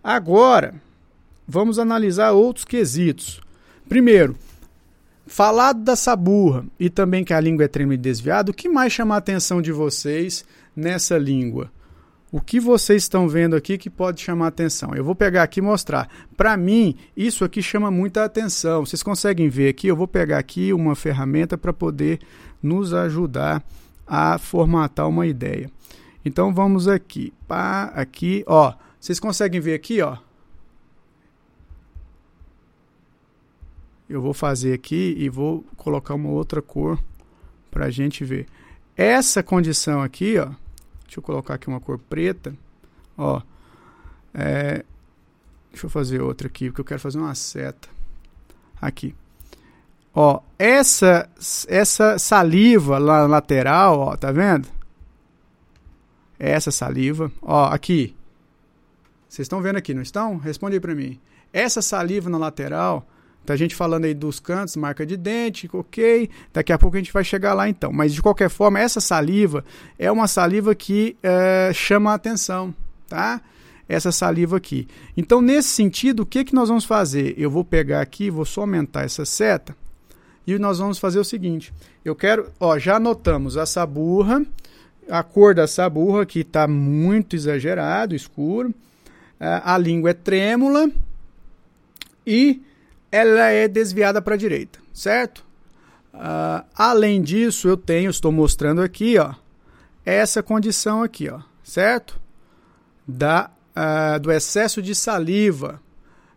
[0.02, 0.74] Agora,
[1.46, 3.40] vamos analisar outros quesitos.
[3.88, 4.36] Primeiro,
[5.28, 8.92] falado da saburra e também que a língua é trêmula e desviada, o que mais
[8.92, 11.70] chama a atenção de vocês nessa língua?
[12.30, 14.94] O que vocês estão vendo aqui que pode chamar atenção?
[14.94, 16.08] Eu vou pegar aqui e mostrar.
[16.36, 18.84] Para mim, isso aqui chama muita atenção.
[18.84, 19.86] Vocês conseguem ver aqui?
[19.86, 22.20] Eu vou pegar aqui uma ferramenta para poder
[22.62, 23.64] nos ajudar
[24.06, 25.70] a formatar uma ideia.
[26.22, 28.74] Então vamos aqui, pá, aqui, ó.
[29.00, 30.18] Vocês conseguem ver aqui, ó?
[34.08, 36.98] Eu vou fazer aqui e vou colocar uma outra cor
[37.70, 38.46] para a gente ver.
[38.96, 40.50] Essa condição aqui, ó
[41.08, 42.54] Deixa eu colocar aqui uma cor preta.
[43.16, 43.40] Ó.
[44.34, 44.84] É,
[45.70, 47.88] deixa eu fazer outra aqui, porque eu quero fazer uma seta.
[48.78, 49.14] Aqui.
[50.14, 51.28] Ó, essa
[51.66, 54.68] essa saliva lá lateral, ó, tá vendo?
[56.38, 58.14] Essa saliva, ó, aqui.
[59.26, 60.36] Vocês estão vendo aqui, não estão?
[60.36, 61.18] Responde aí para mim.
[61.52, 63.08] Essa saliva na lateral,
[63.48, 66.28] Tá a gente falando aí dos cantos, marca de dente, ok.
[66.52, 67.90] Daqui a pouco a gente vai chegar lá então.
[67.90, 69.64] Mas de qualquer forma, essa saliva
[69.98, 72.74] é uma saliva que é, chama a atenção,
[73.08, 73.40] tá?
[73.88, 74.86] Essa saliva aqui.
[75.16, 77.34] Então, nesse sentido, o que, que nós vamos fazer?
[77.38, 79.74] Eu vou pegar aqui, vou só aumentar essa seta
[80.46, 81.72] e nós vamos fazer o seguinte.
[82.04, 84.44] Eu quero, ó, já anotamos a saburra,
[85.08, 88.74] a cor da saburra que está muito exagerado, escuro.
[89.40, 90.90] É, a língua é trêmula
[92.26, 92.60] e
[93.10, 95.46] ela é desviada para a direita, certo?
[96.12, 99.34] Uh, além disso, eu tenho, estou mostrando aqui, ó,
[100.04, 102.20] essa condição aqui, ó, certo?
[103.06, 105.80] Da, uh, do excesso de saliva.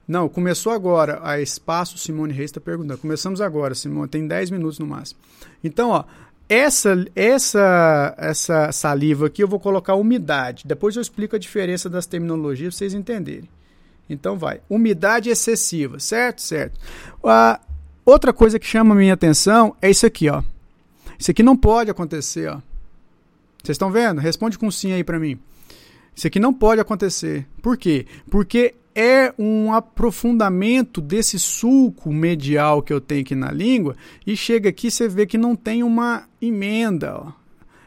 [0.07, 1.19] Não, começou agora.
[1.23, 2.99] A espaço Simone Reis está perguntando.
[2.99, 5.19] Começamos agora, Simone, tem 10 minutos no máximo.
[5.63, 6.03] Então, ó,
[6.49, 10.65] essa, essa, essa saliva aqui eu vou colocar umidade.
[10.67, 13.49] Depois eu explico a diferença das terminologias para vocês entenderem.
[14.13, 14.62] Então vai.
[14.69, 16.41] Umidade excessiva, certo?
[16.41, 16.80] Certo.
[17.24, 17.60] A
[18.06, 20.43] outra coisa que chama a minha atenção é isso aqui, ó.
[21.17, 22.60] Isso aqui não pode acontecer, ó.
[23.63, 24.19] Vocês estão vendo?
[24.19, 25.39] Responde com sim aí para mim.
[26.15, 27.47] Isso aqui não pode acontecer.
[27.62, 28.06] Por quê?
[28.30, 33.95] Porque é um aprofundamento desse sulco medial que eu tenho aqui na língua
[34.26, 37.40] e chega aqui você vê que não tem uma emenda, ó.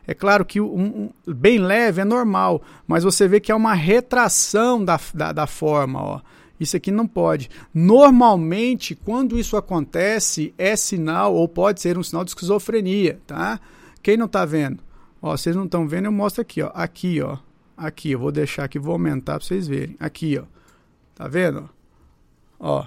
[0.07, 3.75] É claro que um, um, bem leve é normal, mas você vê que é uma
[3.75, 6.03] retração da, da, da forma.
[6.03, 6.21] Ó.
[6.61, 7.51] Isso aqui não pode.
[7.73, 13.59] Normalmente, quando isso acontece, é sinal, ou pode ser um sinal de esquizofrenia, tá?
[14.03, 14.83] Quem não está vendo?
[15.21, 16.71] Ó, vocês não estão vendo, eu mostro aqui, ó.
[16.75, 17.39] Aqui, ó.
[17.77, 19.97] Aqui, eu vou deixar aqui, vou aumentar para vocês verem.
[19.99, 20.45] Aqui, ó.
[21.15, 21.69] Tá vendo?
[22.59, 22.87] Ó.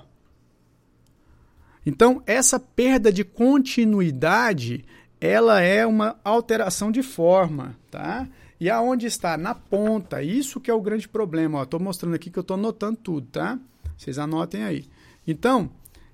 [1.85, 4.85] Então, essa perda de continuidade
[5.19, 8.27] ela é uma alteração de forma, tá?
[8.59, 9.37] E aonde está?
[9.37, 10.21] Na ponta.
[10.21, 11.63] Isso que é o grande problema.
[11.63, 13.59] Estou mostrando aqui que eu estou anotando tudo, tá?
[13.97, 14.85] Vocês anotem aí.
[15.27, 15.69] Então,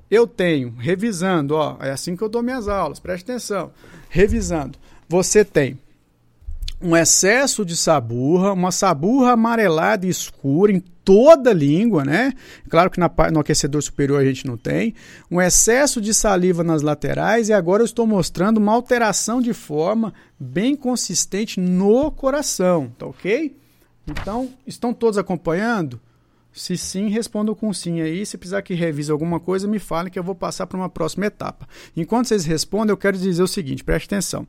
[0.09, 3.71] eu tenho, revisando, ó, é assim que eu dou minhas aulas, preste atenção.
[4.09, 5.79] Revisando, você tem
[6.81, 12.33] um excesso de saburra, uma saburra amarelada e escura em toda a língua, né?
[12.69, 14.93] Claro que na, no aquecedor superior a gente não tem.
[15.29, 20.13] Um excesso de saliva nas laterais e agora eu estou mostrando uma alteração de forma
[20.39, 23.55] bem consistente no coração, tá ok?
[24.07, 25.99] Então, estão todos acompanhando?
[26.53, 28.25] Se sim, respondam com sim aí.
[28.25, 31.25] Se precisar que revise alguma coisa, me falem que eu vou passar para uma próxima
[31.25, 31.67] etapa.
[31.97, 34.47] Enquanto vocês respondem, eu quero dizer o seguinte: preste atenção.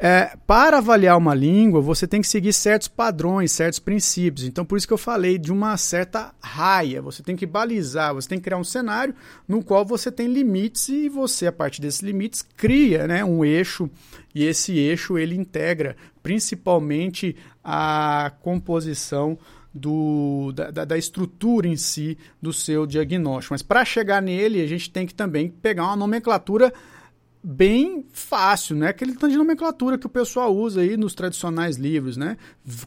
[0.00, 4.46] É, para avaliar uma língua, você tem que seguir certos padrões, certos princípios.
[4.46, 7.02] Então, por isso que eu falei de uma certa raia.
[7.02, 9.12] Você tem que balizar, você tem que criar um cenário
[9.46, 13.90] no qual você tem limites e você, a partir desses limites, cria né, um eixo.
[14.32, 17.34] E esse eixo ele integra principalmente
[17.64, 19.36] a composição
[19.74, 23.52] do, da, da, estrutura em si do seu diagnóstico.
[23.52, 26.72] Mas para chegar nele, a gente tem que também pegar uma nomenclatura
[27.42, 28.88] bem fácil, né?
[28.88, 32.36] Aquele tanto de nomenclatura que o pessoal usa aí nos tradicionais livros, né?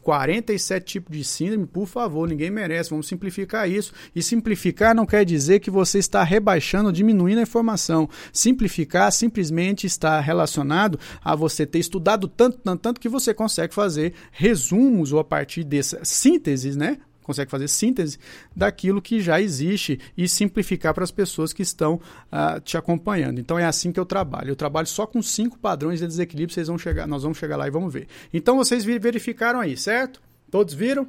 [0.02, 2.90] 47 tipos de síndrome, por favor, ninguém merece.
[2.90, 3.92] Vamos simplificar isso.
[4.14, 8.08] E simplificar não quer dizer que você está rebaixando diminuindo a informação.
[8.32, 14.14] Simplificar simplesmente está relacionado a você ter estudado tanto, tanto, tanto que você consegue fazer
[14.30, 16.98] resumos ou a partir dessas sínteses, né?
[17.22, 18.18] Consegue fazer síntese
[18.54, 23.40] daquilo que já existe e simplificar para as pessoas que estão uh, te acompanhando.
[23.40, 24.50] Então é assim que eu trabalho.
[24.50, 27.66] Eu trabalho só com cinco padrões de desequilíbrio, vocês vão chegar, nós vamos chegar lá
[27.66, 28.06] e vamos ver.
[28.32, 30.20] Então vocês verificaram aí, certo?
[30.50, 31.08] Todos viram?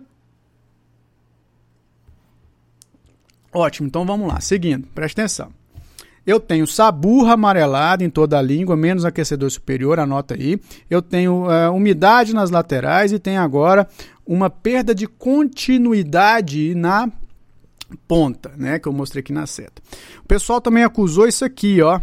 [3.51, 4.39] Ótimo, então vamos lá.
[4.39, 5.51] Seguindo, preste atenção.
[6.25, 10.57] Eu tenho saburra amarelada em toda a língua, menos aquecedor superior, anota aí.
[10.89, 13.85] Eu tenho uh, umidade nas laterais e tenho agora
[14.25, 17.11] uma perda de continuidade na
[18.07, 19.81] ponta, né, que eu mostrei aqui na seta.
[20.23, 21.99] O pessoal também acusou isso aqui, ó.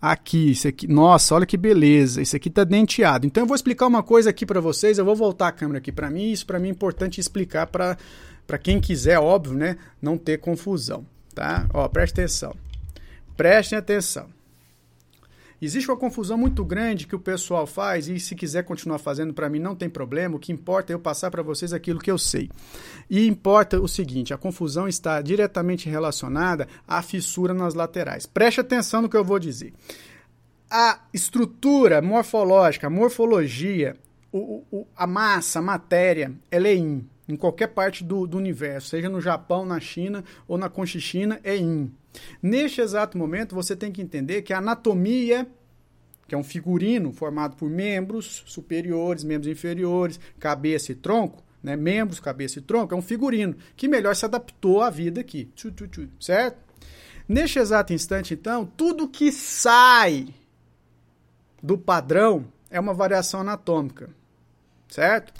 [0.00, 0.86] Aqui, isso aqui.
[0.86, 2.20] Nossa, olha que beleza.
[2.20, 3.26] Isso aqui tá denteado.
[3.26, 4.98] Então eu vou explicar uma coisa aqui para vocês.
[4.98, 6.30] Eu vou voltar a câmera aqui para mim.
[6.30, 7.96] Isso para mim é importante explicar para
[8.46, 11.66] para quem quiser, óbvio, né, não ter confusão, tá?
[11.72, 12.54] Ó, preste atenção.
[13.36, 14.28] Prestem atenção.
[15.64, 19.48] Existe uma confusão muito grande que o pessoal faz e se quiser continuar fazendo para
[19.48, 20.36] mim não tem problema.
[20.36, 22.50] O que importa é eu passar para vocês aquilo que eu sei.
[23.08, 28.26] E importa o seguinte: a confusão está diretamente relacionada à fissura nas laterais.
[28.26, 29.72] Preste atenção no que eu vou dizer.
[30.70, 33.96] A estrutura morfológica, a morfologia,
[34.32, 38.88] o, o, a massa, a matéria, ela é in em qualquer parte do, do universo,
[38.88, 41.90] seja no Japão, na China ou na Conchichina, é in.
[42.42, 45.46] Neste exato momento, você tem que entender que a anatomia,
[46.28, 51.76] que é um figurino formado por membros superiores, membros inferiores, cabeça e tronco, né?
[51.76, 55.50] membros, cabeça e tronco, é um figurino que melhor se adaptou à vida aqui.
[56.20, 56.58] Certo?
[57.26, 60.28] Neste exato instante, então, tudo que sai
[61.62, 64.10] do padrão é uma variação anatômica.
[64.88, 65.32] Certo?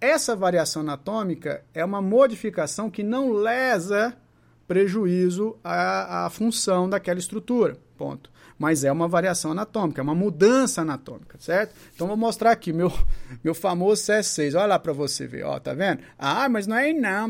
[0.00, 4.16] Essa variação anatômica é uma modificação que não lesa
[4.66, 8.30] prejuízo à, à função daquela estrutura, ponto.
[8.56, 11.74] Mas é uma variação anatômica, é uma mudança anatômica, certo?
[11.94, 12.92] Então vou mostrar aqui meu
[13.42, 14.54] meu famoso CS6.
[14.54, 16.02] Olha lá para você ver, ó, tá vendo?
[16.18, 17.26] Ah, mas não é não,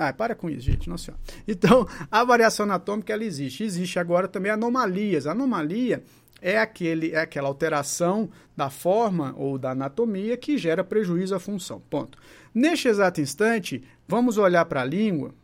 [0.00, 1.22] ah, para com isso, gente, não senhora.
[1.46, 3.62] Então, a variação anatômica ela existe.
[3.62, 5.26] Existe agora também anomalias.
[5.26, 6.02] Anomalia
[6.40, 11.80] é, aquele, é aquela alteração da forma ou da anatomia que gera prejuízo à função.
[11.90, 12.18] Ponto.
[12.54, 15.34] Neste exato instante, vamos olhar para a língua,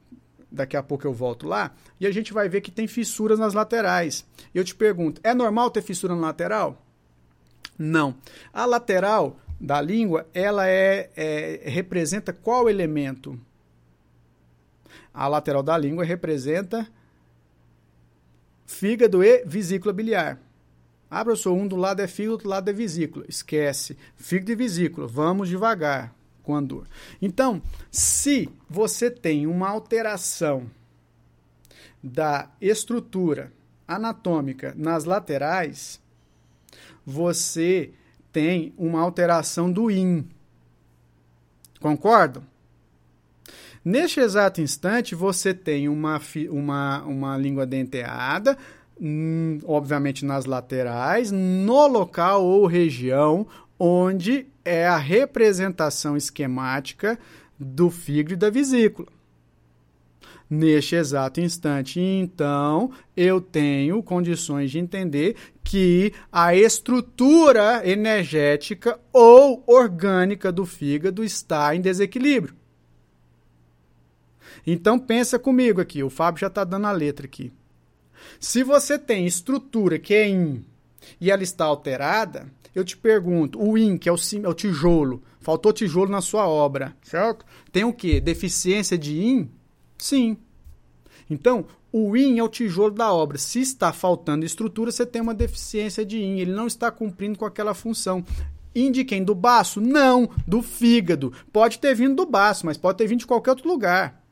[0.51, 3.55] daqui a pouco eu volto lá, e a gente vai ver que tem fissuras nas
[3.55, 4.27] laterais.
[4.55, 6.85] Eu te pergunto, é normal ter fissura na lateral?
[7.79, 8.15] Não.
[8.53, 13.39] A lateral da língua, ela é, é representa qual elemento?
[15.13, 16.87] A lateral da língua representa
[18.67, 20.41] fígado e vesícula biliar.
[21.15, 23.27] Ah, professor, um do lado é fígado, do outro lado é vesícula.
[23.29, 23.99] Esquece.
[24.17, 25.07] Fígado e vesícula.
[25.07, 26.89] Vamos devagar com a dor.
[27.21, 30.71] Então, se você tem uma alteração
[32.03, 33.53] da estrutura
[33.87, 36.01] anatômica nas laterais,
[37.05, 37.91] você
[38.33, 40.27] tem uma alteração do IN.
[41.79, 42.43] Concordam?
[43.85, 48.57] Neste exato instante, você tem uma, uma, uma língua denteada,
[49.65, 53.47] obviamente nas laterais, no local ou região
[53.79, 57.19] onde é a representação esquemática
[57.59, 59.09] do fígado e da vesícula.
[60.49, 65.35] Neste exato instante, então, eu tenho condições de entender
[65.65, 72.55] que a estrutura energética ou orgânica do fígado está em desequilíbrio.
[74.67, 77.51] Então pensa comigo aqui, o Fábio já está dando a letra aqui.
[78.39, 80.65] Se você tem estrutura que é em
[81.21, 85.23] e ela está alterada, eu te pergunto, o IN, que é o, é o tijolo,
[85.41, 87.45] faltou tijolo na sua obra, certo?
[87.71, 88.21] Tem o quê?
[88.21, 89.51] Deficiência de IN?
[89.99, 90.37] Sim.
[91.29, 93.37] Então, o IN é o tijolo da obra.
[93.37, 96.39] Se está faltando estrutura, você tem uma deficiência de IN.
[96.39, 98.25] Ele não está cumprindo com aquela função.
[98.75, 99.23] IN de quem?
[99.23, 99.81] Do baço?
[99.81, 101.33] Não, do fígado.
[101.53, 104.23] Pode ter vindo do baço, mas pode ter vindo de qualquer outro lugar.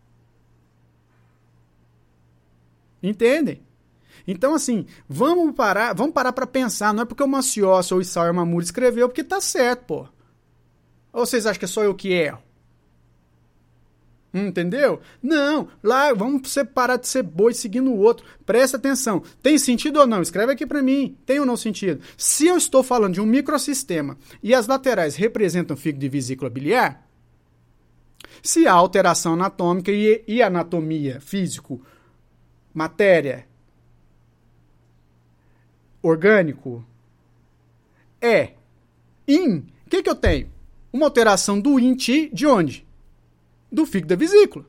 [3.02, 3.60] Entendem?
[4.26, 6.92] Então, assim, vamos parar, vamos parar para pensar.
[6.94, 10.08] Não é porque o Maciossa ou o Isauer Mamuri escreveu porque tá certo, pô.
[11.12, 12.42] Ou vocês acham que é só eu que erro?
[14.32, 15.00] Entendeu?
[15.20, 18.24] Não, lá vamos separar de ser boi seguindo o outro.
[18.46, 19.22] Presta atenção.
[19.42, 20.22] Tem sentido ou não?
[20.22, 21.16] Escreve aqui para mim.
[21.26, 22.00] Tem ou não sentido?
[22.16, 27.04] Se eu estou falando de um microsistema e as laterais representam fígado e vesícula biliar,
[28.40, 31.82] se há alteração anatômica e, e anatomia, físico,
[32.72, 33.46] matéria,
[36.02, 36.84] orgânico,
[38.20, 38.52] é
[39.26, 39.64] in.
[39.86, 40.50] O que, que eu tenho?
[40.92, 42.86] Uma alteração do INT de onde?
[43.70, 44.64] do fígado da vesícula.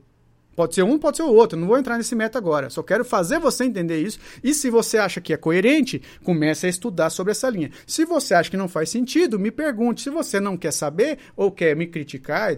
[0.54, 1.58] Pode ser um, pode ser o outro.
[1.58, 2.68] não vou entrar nesse método agora.
[2.68, 4.18] Só quero fazer você entender isso.
[4.44, 7.70] E se você acha que é coerente, comece a estudar sobre essa linha.
[7.86, 10.02] Se você acha que não faz sentido, me pergunte.
[10.02, 12.50] Se você não quer saber ou quer me criticar,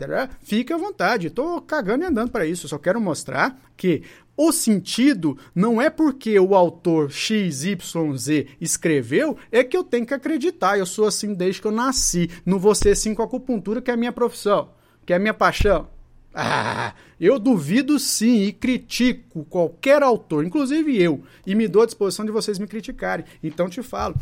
[0.43, 1.29] fique à vontade.
[1.29, 2.67] Estou cagando e andando para isso.
[2.67, 4.03] Só quero mostrar que
[4.37, 10.79] o sentido não é porque o autor XYZ escreveu, é que eu tenho que acreditar.
[10.79, 12.31] Eu sou assim desde que eu nasci.
[12.45, 14.71] Não vou ser assim com acupuntura, que é a minha profissão,
[15.07, 15.89] que é a minha paixão.
[16.35, 22.27] Ah, eu duvido sim e critico qualquer autor, inclusive eu, e me dou à disposição
[22.27, 23.25] de vocês me criticarem.
[23.41, 24.17] Então te falo,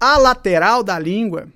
[0.00, 1.48] a lateral da língua,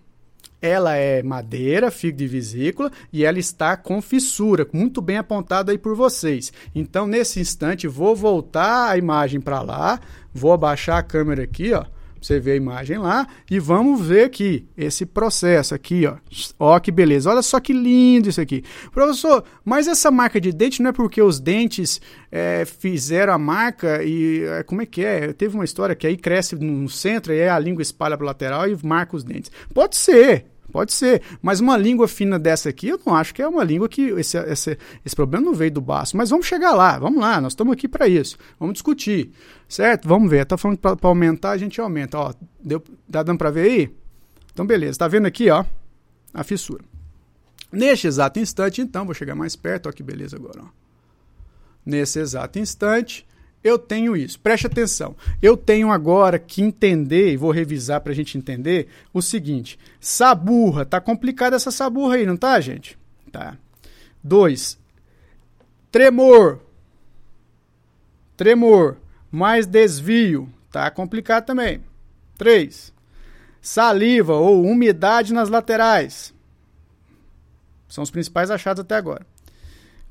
[0.61, 5.79] ela é madeira, fígado de vesícula e ela está com fissura, muito bem apontada aí
[5.79, 6.53] por vocês.
[6.75, 10.01] Então nesse instante vou voltar a imagem para lá,
[10.33, 11.85] vou abaixar a câmera aqui, ó
[12.21, 16.17] você vê a imagem lá e vamos ver aqui esse processo aqui, ó.
[16.59, 17.31] Ó que beleza.
[17.31, 18.63] Olha só que lindo isso aqui.
[18.93, 24.03] Professor, mas essa marca de dente não é porque os dentes é, fizeram a marca
[24.03, 25.33] e é, como é que é?
[25.33, 28.69] Teve uma história que aí cresce no centro e aí a língua espalha para lateral
[28.69, 29.51] e marca os dentes.
[29.73, 30.47] Pode ser.
[30.71, 33.89] Pode ser, mas uma língua fina dessa aqui, eu não acho que é uma língua
[33.89, 36.17] que esse, esse, esse problema não veio do baço.
[36.17, 38.37] Mas vamos chegar lá, vamos lá, nós estamos aqui para isso.
[38.59, 39.33] Vamos discutir,
[39.69, 40.09] certo?
[40.09, 40.47] Vamos ver.
[40.47, 42.19] Tá falando para aumentar, a gente aumenta.
[42.19, 43.97] Ó, deu, tá dando para ver aí?
[44.53, 44.99] Então, beleza.
[44.99, 45.65] Tá vendo aqui, ó,
[46.33, 46.85] a fissura.
[47.73, 50.63] Neste exato instante, então, vou chegar mais perto, ó, que beleza agora.
[50.63, 50.67] Ó.
[51.85, 53.27] Nesse exato instante,
[53.63, 54.41] eu tenho isso.
[54.41, 55.15] Preste atenção.
[55.41, 60.85] Eu tenho agora que entender, e vou revisar para a gente entender, o seguinte: saburra.
[60.87, 62.99] Tá complicada essa saburra aí, não tá, gente?
[63.31, 63.57] Tá.
[64.23, 64.79] Dois.
[65.93, 66.61] Tremor.
[68.37, 68.97] Tremor.
[69.31, 70.49] Mais desvio.
[70.73, 71.83] Tá complicado também.
[72.39, 72.93] Três.
[73.61, 76.33] Saliva ou umidade nas laterais.
[77.87, 79.27] São os principais achados até agora.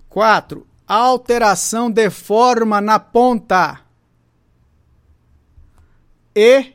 [0.07, 3.81] Quatro alteração de forma na ponta.
[6.35, 6.73] E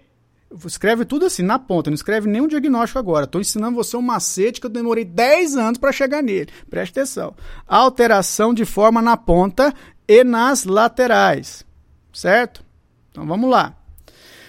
[0.65, 3.25] escreve tudo assim na ponta, não escreve nenhum diagnóstico agora.
[3.25, 6.53] Estou ensinando você um macete que eu demorei 10 anos para chegar nele.
[6.71, 7.35] Preste atenção.
[7.67, 9.75] Alteração de forma na ponta
[10.07, 11.67] e nas laterais.
[12.13, 12.65] Certo?
[13.11, 13.75] Então vamos lá.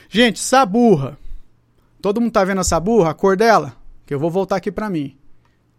[0.07, 1.17] Gente, saburra.
[2.01, 3.75] Todo mundo tá vendo a saburra, a cor dela?
[4.05, 5.17] Que eu vou voltar aqui para mim.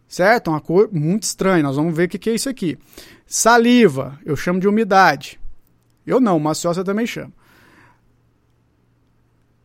[0.08, 0.48] Certo?
[0.48, 1.62] Uma cor muito estranha.
[1.62, 2.78] Nós vamos ver o que, é isso aqui.
[3.26, 5.40] Saliva, eu chamo de umidade.
[6.06, 7.32] Eu não, maciosa também chama.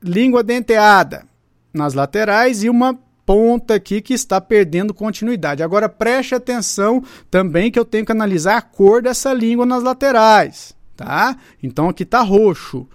[0.01, 1.25] Língua denteada
[1.73, 5.61] nas laterais e uma ponta aqui que está perdendo continuidade.
[5.61, 10.75] Agora preste atenção também que eu tenho que analisar a cor dessa língua nas laterais,
[10.97, 11.37] tá?
[11.61, 12.87] Então aqui está roxo,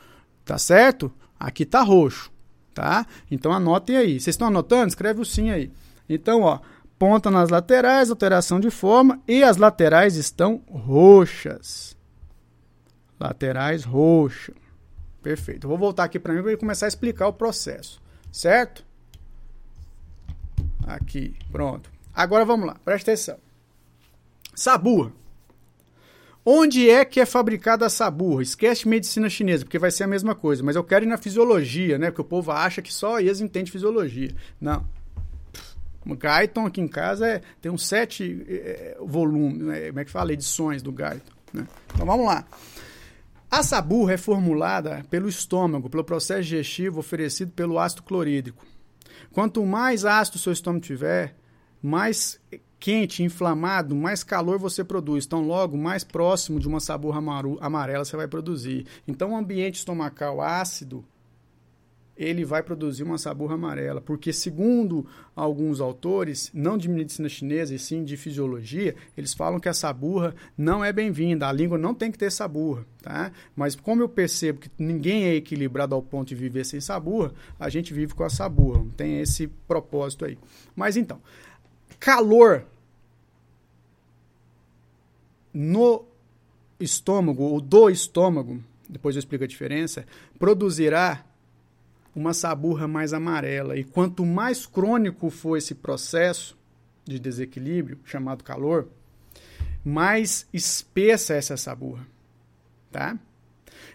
[0.44, 1.12] tá certo?
[1.38, 2.30] Aqui está roxo,
[2.74, 3.06] tá?
[3.30, 4.20] Então anotem aí.
[4.20, 4.88] Vocês estão anotando?
[4.88, 5.70] Escreve o sim aí.
[6.08, 6.60] Então, ó,
[6.98, 11.96] ponta nas laterais, alteração de forma e as laterais estão roxas.
[13.18, 14.54] Laterais roxas.
[15.22, 15.66] Perfeito.
[15.66, 18.84] vou voltar aqui para mim para começar a explicar o processo, certo?
[20.86, 21.90] Aqui, pronto.
[22.14, 23.36] Agora vamos lá, presta atenção.
[24.54, 25.12] Saburra.
[26.48, 28.40] Onde é que é fabricada a saburra?
[28.40, 30.62] Esquece medicina chinesa, porque vai ser a mesma coisa.
[30.62, 32.08] Mas eu quero ir na fisiologia, né?
[32.08, 34.30] Porque o povo acha que só eles entendem fisiologia.
[34.60, 34.86] Não.
[36.14, 40.32] Guyton aqui em casa é, tem uns sete é, volumes, né, como é que fala?
[40.32, 41.32] Edições do Guyton.
[41.52, 41.66] Né?
[41.92, 42.44] Então vamos lá.
[43.50, 48.64] A saburra é formulada pelo estômago, pelo processo digestivo oferecido pelo ácido clorídrico.
[49.32, 51.36] Quanto mais ácido o seu estômago tiver,
[51.82, 52.40] mais
[52.78, 55.24] quente, inflamado, mais calor você produz.
[55.24, 57.20] Então, logo, mais próximo de uma saburra
[57.60, 58.86] amarela você vai produzir.
[59.06, 61.04] Então, um ambiente estomacal ácido
[62.16, 67.78] ele vai produzir uma saburra amarela, porque segundo alguns autores, não de medicina chinesa e
[67.78, 72.10] sim de fisiologia, eles falam que a saburra não é bem-vinda, a língua não tem
[72.10, 73.30] que ter saburra, tá?
[73.54, 77.68] Mas como eu percebo que ninguém é equilibrado ao ponto de viver sem saburra, a
[77.68, 80.38] gente vive com a saburra, tem esse propósito aí.
[80.74, 81.20] Mas então,
[82.00, 82.64] calor
[85.52, 86.04] no
[86.80, 90.06] estômago ou do estômago, depois eu explico a diferença,
[90.38, 91.24] produzirá
[92.16, 93.76] uma saburra mais amarela.
[93.76, 96.56] E quanto mais crônico for esse processo
[97.04, 98.88] de desequilíbrio, chamado calor,
[99.84, 102.06] mais espessa é essa saburra.
[102.90, 103.18] Tá?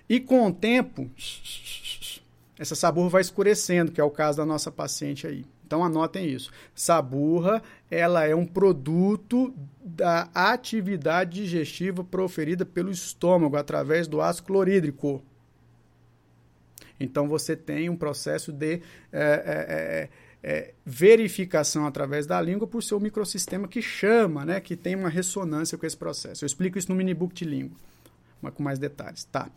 [0.07, 1.09] E com o tempo,
[2.59, 5.43] essa saburra vai escurecendo, que é o caso da nossa paciente aí.
[5.65, 6.51] Então anotem isso.
[6.75, 9.53] Saburra, ela é um produto
[9.83, 15.23] da atividade digestiva proferida pelo estômago através do ácido clorídrico.
[17.03, 18.81] Então você tem um processo de
[19.11, 20.09] é, é,
[20.43, 25.77] é, verificação através da língua por seu microsistema que chama, né, que tem uma ressonância
[25.77, 26.43] com esse processo.
[26.43, 27.77] Eu explico isso no minibook de língua,
[28.41, 29.23] mas com mais detalhes.
[29.25, 29.49] Tá.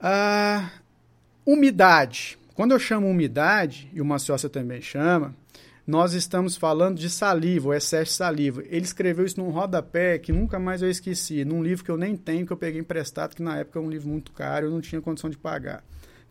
[0.00, 0.70] Ah,
[1.44, 2.38] umidade.
[2.54, 5.34] Quando eu chamo umidade, e o Maciossia também chama,
[5.86, 8.62] nós estamos falando de saliva, o excesso de saliva.
[8.66, 12.14] Ele escreveu isso num rodapé que nunca mais eu esqueci, num livro que eu nem
[12.14, 14.80] tenho, que eu peguei emprestado, que na época é um livro muito caro, eu não
[14.80, 15.82] tinha condição de pagar.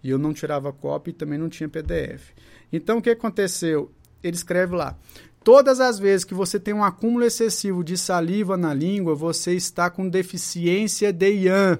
[0.07, 2.31] E eu não tirava cópia e também não tinha PDF.
[2.71, 3.91] Então, o que aconteceu?
[4.23, 4.97] Ele escreve lá:
[5.43, 9.89] Todas as vezes que você tem um acúmulo excessivo de saliva na língua, você está
[9.89, 11.79] com deficiência de Ian.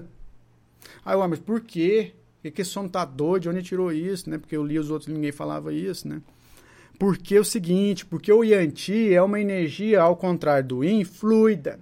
[1.02, 2.12] Aí, ué, mas por quê?
[2.42, 3.44] Por que esse som tá doido?
[3.44, 4.36] De onde tirou isso, né?
[4.36, 6.20] Porque eu li os outros e ninguém falava isso, né?
[6.98, 11.80] Porque é o seguinte, porque o Yanti é uma energia, ao contrário do Yin, fluida.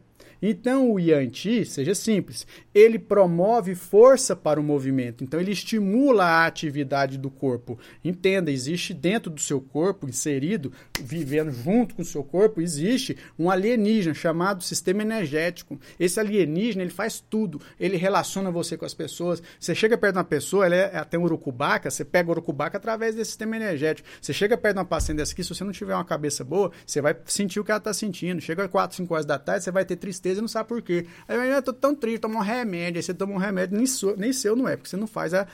[0.48, 5.24] Então, o Yanti, seja simples, ele promove força para o movimento.
[5.24, 7.76] Então, ele estimula a atividade do corpo.
[8.04, 13.50] Entenda, existe dentro do seu corpo, inserido, vivendo junto com o seu corpo, existe um
[13.50, 15.80] alienígena chamado sistema energético.
[15.98, 17.60] Esse alienígena, ele faz tudo.
[17.80, 19.42] Ele relaciona você com as pessoas.
[19.58, 22.76] Você chega perto de uma pessoa, ela é, tem um urucubaca, você pega o urucubaca
[22.76, 24.08] através desse sistema energético.
[24.22, 26.70] Você chega perto de uma paciente dessa aqui, se você não tiver uma cabeça boa,
[26.86, 28.40] você vai sentir o que ela está sentindo.
[28.40, 31.06] Chega 4, 5 horas da tarde, você vai ter tristeza e não sabe por quê.
[31.26, 32.98] Aí eu tô tão triste, toma um remédio.
[32.98, 35.34] Aí você toma um remédio, nem, seu, nem seu não é, porque você não faz
[35.34, 35.46] a,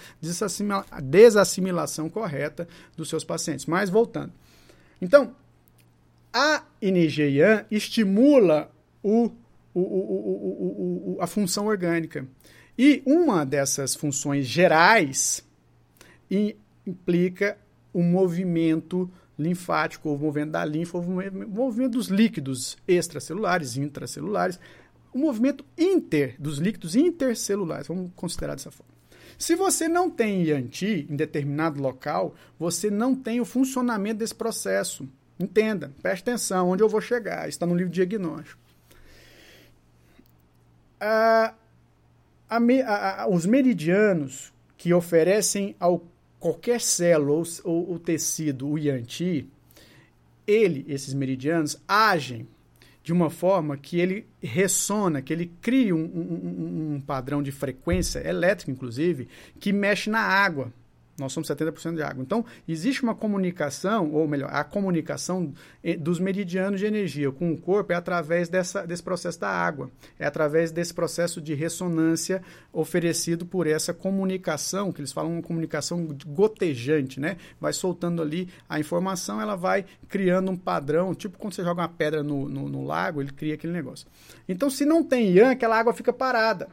[0.91, 3.67] a desassimilação correta dos seus pacientes.
[3.67, 4.33] Mas voltando.
[5.01, 5.35] Então,
[6.33, 8.71] a energia estimula
[9.03, 9.31] o,
[9.75, 12.27] o, o, a função orgânica.
[12.79, 15.47] E uma dessas funções gerais
[16.87, 17.59] implica
[17.93, 24.59] o movimento linfático, o movimento da linfa, o movimento dos líquidos extracelulares, intracelulares,
[25.13, 28.93] o movimento inter, dos líquidos intercelulares, vamos considerar dessa forma.
[29.39, 35.09] Se você não tem IANTI em determinado local, você não tem o funcionamento desse processo.
[35.39, 38.61] Entenda, preste atenção, onde eu vou chegar, está no livro de diagnóstico.
[41.01, 41.55] Ah,
[42.49, 46.05] a, a, a, os meridianos que oferecem ao
[46.43, 49.49] qualquer célula ou, ou tecido, o Yanti,
[50.45, 52.49] ele, esses meridianos, agem
[53.05, 58.19] de uma forma que ele ressona, que ele cria um, um, um, padrão de frequência
[58.27, 59.29] elétrica, inclusive,
[59.61, 60.73] que mexe na água.
[61.19, 62.23] Nós somos 70% de água.
[62.23, 65.53] Então, existe uma comunicação, ou melhor, a comunicação
[65.99, 69.91] dos meridianos de energia com o corpo é através dessa, desse processo da água.
[70.19, 72.43] É através desse processo de ressonância
[72.73, 77.37] oferecido por essa comunicação, que eles falam uma comunicação gotejante, né?
[77.61, 81.89] Vai soltando ali a informação, ela vai criando um padrão, tipo quando você joga uma
[81.89, 84.07] pedra no, no, no lago, ele cria aquele negócio.
[84.49, 86.69] Então, se não tem Yang, aquela água fica parada.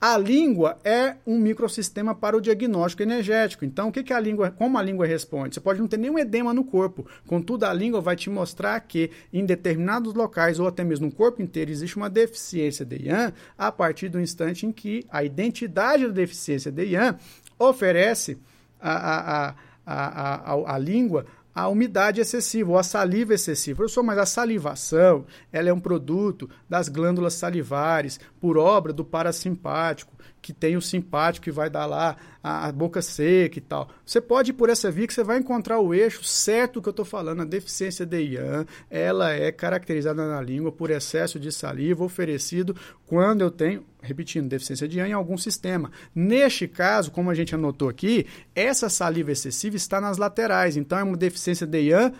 [0.00, 3.64] A língua é um microsistema para o diagnóstico energético.
[3.64, 5.54] Então, o que, que a língua, como a língua responde?
[5.54, 9.10] Você pode não ter nenhum edema no corpo, contudo, a língua vai te mostrar que
[9.32, 13.72] em determinados locais ou até mesmo no corpo inteiro existe uma deficiência de Yang a
[13.72, 17.18] partir do instante em que a identidade da deficiência de Yang
[17.58, 18.36] oferece
[18.80, 19.54] a, a, a,
[19.86, 23.76] a, a, a língua a umidade excessiva ou a saliva excessiva.
[23.76, 30.12] Professor, mas a salivação ela é um produto das glândulas salivares por obra do parasimpático,
[30.44, 33.88] que tem o simpático que vai dar lá a, a, boca seca e tal.
[34.04, 36.90] Você pode ir por essa via que você vai encontrar o eixo certo que eu
[36.90, 37.40] estou falando.
[37.40, 42.76] A deficiência de Ian, ela é caracterizada na língua por excesso de saliva oferecido
[43.06, 45.90] quando eu tenho, repetindo, deficiência de Ian em algum sistema.
[46.14, 50.76] Neste caso, como a gente anotou aqui, essa saliva excessiva está nas laterais.
[50.76, 52.12] Então é uma deficiência de Ian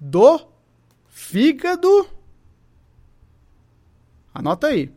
[0.00, 0.48] do
[1.08, 2.08] fígado.
[4.34, 4.90] Anota aí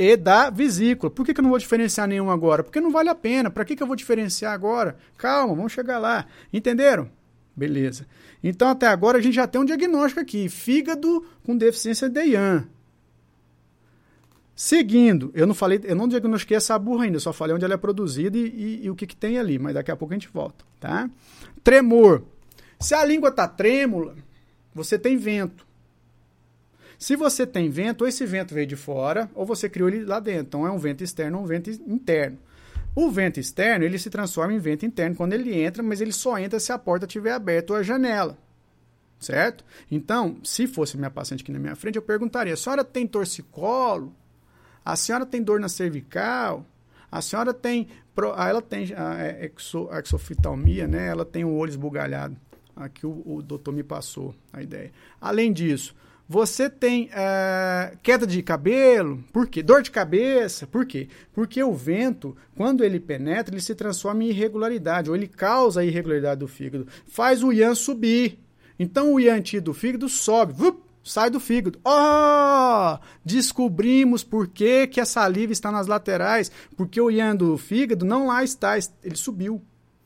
[0.00, 1.10] e da vesícula.
[1.10, 2.64] Por que, que eu não vou diferenciar nenhum agora?
[2.64, 3.50] Porque não vale a pena.
[3.50, 4.96] Para que, que eu vou diferenciar agora?
[5.18, 6.24] Calma, vamos chegar lá.
[6.50, 7.10] Entenderam?
[7.54, 8.06] Beleza.
[8.42, 12.66] Então, até agora, a gente já tem um diagnóstico aqui: fígado com deficiência de IAN.
[14.56, 17.78] Seguindo, eu não falei, eu não diagnostiquei essa burra ainda, só falei onde ela é
[17.78, 20.28] produzida e, e, e, o que, que tem ali, mas daqui a pouco a gente
[20.32, 21.10] volta, tá?
[21.62, 22.22] Tremor.
[22.78, 24.14] Se a língua está trêmula,
[24.74, 25.66] você tem vento.
[27.00, 30.20] Se você tem vento, ou esse vento veio de fora, ou você criou ele lá
[30.20, 30.42] dentro.
[30.42, 32.38] Então é um vento externo ou um vento interno.
[32.94, 36.38] O vento externo, ele se transforma em vento interno quando ele entra, mas ele só
[36.38, 38.36] entra se a porta estiver aberta ou a janela.
[39.18, 39.64] Certo?
[39.90, 44.14] Então, se fosse minha paciente aqui na minha frente, eu perguntaria: a senhora tem torcicolo?
[44.84, 46.66] A senhora tem dor na cervical?
[47.10, 47.88] A senhora tem.
[48.36, 49.50] Ah, ela tem a é,
[50.04, 51.06] exoftalmia, né?
[51.06, 52.36] Ela tem o olho esbugalhado.
[52.76, 54.92] Aqui o, o doutor me passou a ideia.
[55.18, 55.94] Além disso,
[56.32, 59.64] você tem é, queda de cabelo, por quê?
[59.64, 61.08] Dor de cabeça, por quê?
[61.32, 65.84] Porque o vento, quando ele penetra, ele se transforma em irregularidade, ou ele causa a
[65.84, 68.38] irregularidade do fígado, faz o ian subir.
[68.78, 71.80] Então o ian do fígado sobe, vup, sai do fígado.
[71.84, 72.96] Oh!
[73.24, 76.52] Descobrimos por que, que a saliva está nas laterais.
[76.76, 79.60] Porque o ian do fígado não lá está, ele subiu.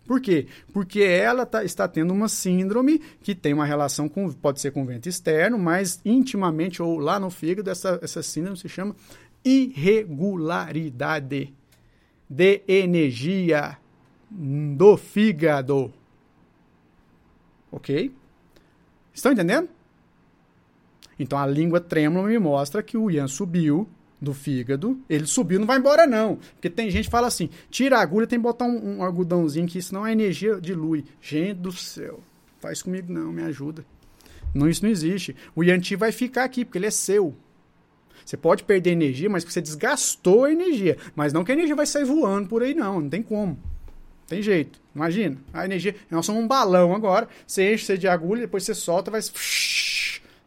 [0.07, 0.47] Por quê?
[0.73, 4.85] Porque ela tá, está tendo uma síndrome que tem uma relação com, pode ser com
[4.85, 8.95] vento externo, mas intimamente ou lá no fígado, essa, essa síndrome se chama
[9.45, 11.55] irregularidade
[12.29, 13.79] de energia
[14.31, 15.93] do fígado.
[17.71, 18.13] Ok?
[19.13, 19.69] Estão entendendo?
[21.19, 23.89] Então a língua trêmula me mostra que o Ian subiu
[24.25, 26.37] do fígado, ele subiu, não vai embora não.
[26.55, 29.69] Porque tem gente que fala assim, tira a agulha, tem que botar um, um algodãozinho
[29.69, 31.05] que isso não é energia dilui.
[31.21, 32.21] Gente do céu,
[32.59, 33.85] faz comigo não, me ajuda.
[34.55, 35.37] Não, isso não existe.
[35.55, 37.37] O Yanti vai ficar aqui, porque ele é seu.
[38.25, 40.97] Você pode perder energia, mas você desgastou a energia.
[41.15, 43.01] Mas não que a energia vai sair voando por aí, não.
[43.01, 43.59] Não tem como.
[44.27, 44.81] Tem jeito.
[44.95, 45.37] Imagina.
[45.53, 45.95] A energia.
[46.11, 47.29] Nós somos um balão agora.
[47.47, 49.21] Você enche você de agulha, depois você solta, vai.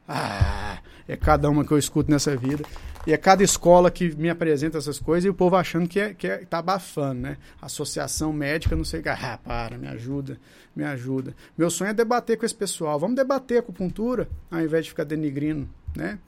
[0.09, 2.63] Ah, é cada uma que eu escuto nessa vida.
[3.05, 6.13] E é cada escola que me apresenta essas coisas e o povo achando que, é,
[6.13, 7.37] que é, tá abafando, né?
[7.61, 9.07] Associação médica, não sei o que.
[9.07, 10.37] Ah, para, me ajuda,
[10.75, 11.33] me ajuda.
[11.57, 12.99] Meu sonho é debater com esse pessoal.
[12.99, 16.19] Vamos debater acupuntura, ao invés de ficar denigrindo, né?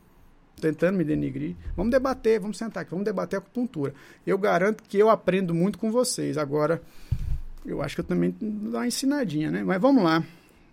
[0.61, 1.53] Tentando me denigrir.
[1.75, 3.93] Vamos debater, vamos sentar aqui, vamos debater acupuntura.
[4.25, 6.38] Eu garanto que eu aprendo muito com vocês.
[6.38, 6.82] Agora,
[7.65, 9.63] eu acho que eu também dou uma ensinadinha, né?
[9.65, 10.23] Mas vamos lá.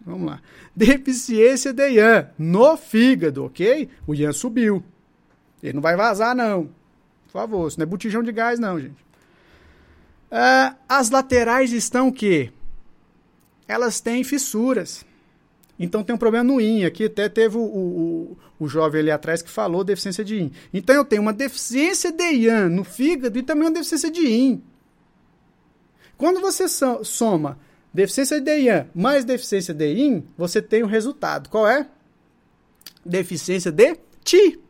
[0.04, 0.40] Vamos lá.
[0.74, 3.88] Deficiência de Ian no fígado, ok?
[4.06, 4.82] O Ian subiu.
[5.62, 6.70] Ele não vai vazar, não.
[7.26, 9.06] Por favor, isso não é botijão de gás, não, gente.
[10.30, 12.52] Uh, as laterais estão o quê?
[13.66, 15.04] Elas têm fissuras.
[15.78, 16.84] Então tem um problema no IN.
[16.84, 20.52] Aqui até teve o, o, o jovem ali atrás que falou deficiência de IN.
[20.72, 24.62] Então eu tenho uma deficiência de IAN no fígado e também uma deficiência de IN.
[26.16, 27.58] Quando você soma
[27.96, 31.48] deficiência de IAN mais deficiência de IN, você tem o resultado.
[31.48, 31.88] Qual é?
[33.04, 34.60] Deficiência de TI.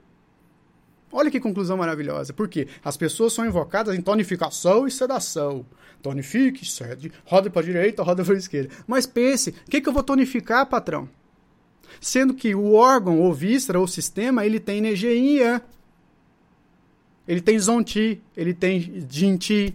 [1.10, 2.32] Olha que conclusão maravilhosa.
[2.32, 2.68] Por quê?
[2.84, 5.66] As pessoas são invocadas em tonificação e sedação.
[6.02, 8.72] Tonifique, cede, roda para a direita, roda para a esquerda.
[8.86, 11.08] Mas pense, o que, que eu vou tonificar, patrão?
[12.00, 15.60] Sendo que o órgão, ou víscera, ou sistema, ele tem energia em.
[17.26, 19.74] Ele tem Zonti, ele tem Jinti.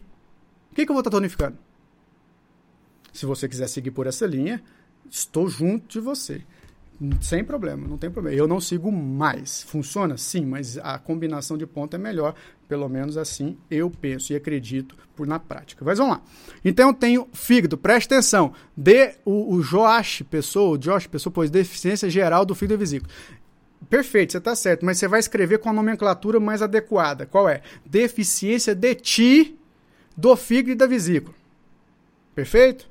[0.72, 1.58] O que, que eu vou estar tonificando?
[3.12, 4.62] Se você quiser seguir por essa linha,
[5.10, 6.42] estou junto de você.
[7.20, 8.38] Sem problema, não tem problema.
[8.38, 9.64] Eu não sigo mais.
[9.64, 10.18] Funciona?
[10.18, 12.36] Sim, mas a combinação de ponto é melhor.
[12.68, 15.84] Pelo menos assim eu penso e acredito por na prática.
[15.84, 16.22] Mas vamos lá.
[16.64, 18.54] Então eu tenho fígado, preste atenção.
[18.78, 23.12] De o, o Josh Pessoa, o Josh Pessoa, pois deficiência geral do fígado e vesícula.
[23.90, 27.26] Perfeito, você está certo, mas você vai escrever com a nomenclatura mais adequada.
[27.26, 27.64] Qual é?
[27.84, 29.60] Deficiência de ti
[30.16, 31.34] do fígado e da vesícula.
[32.36, 32.91] Perfeito?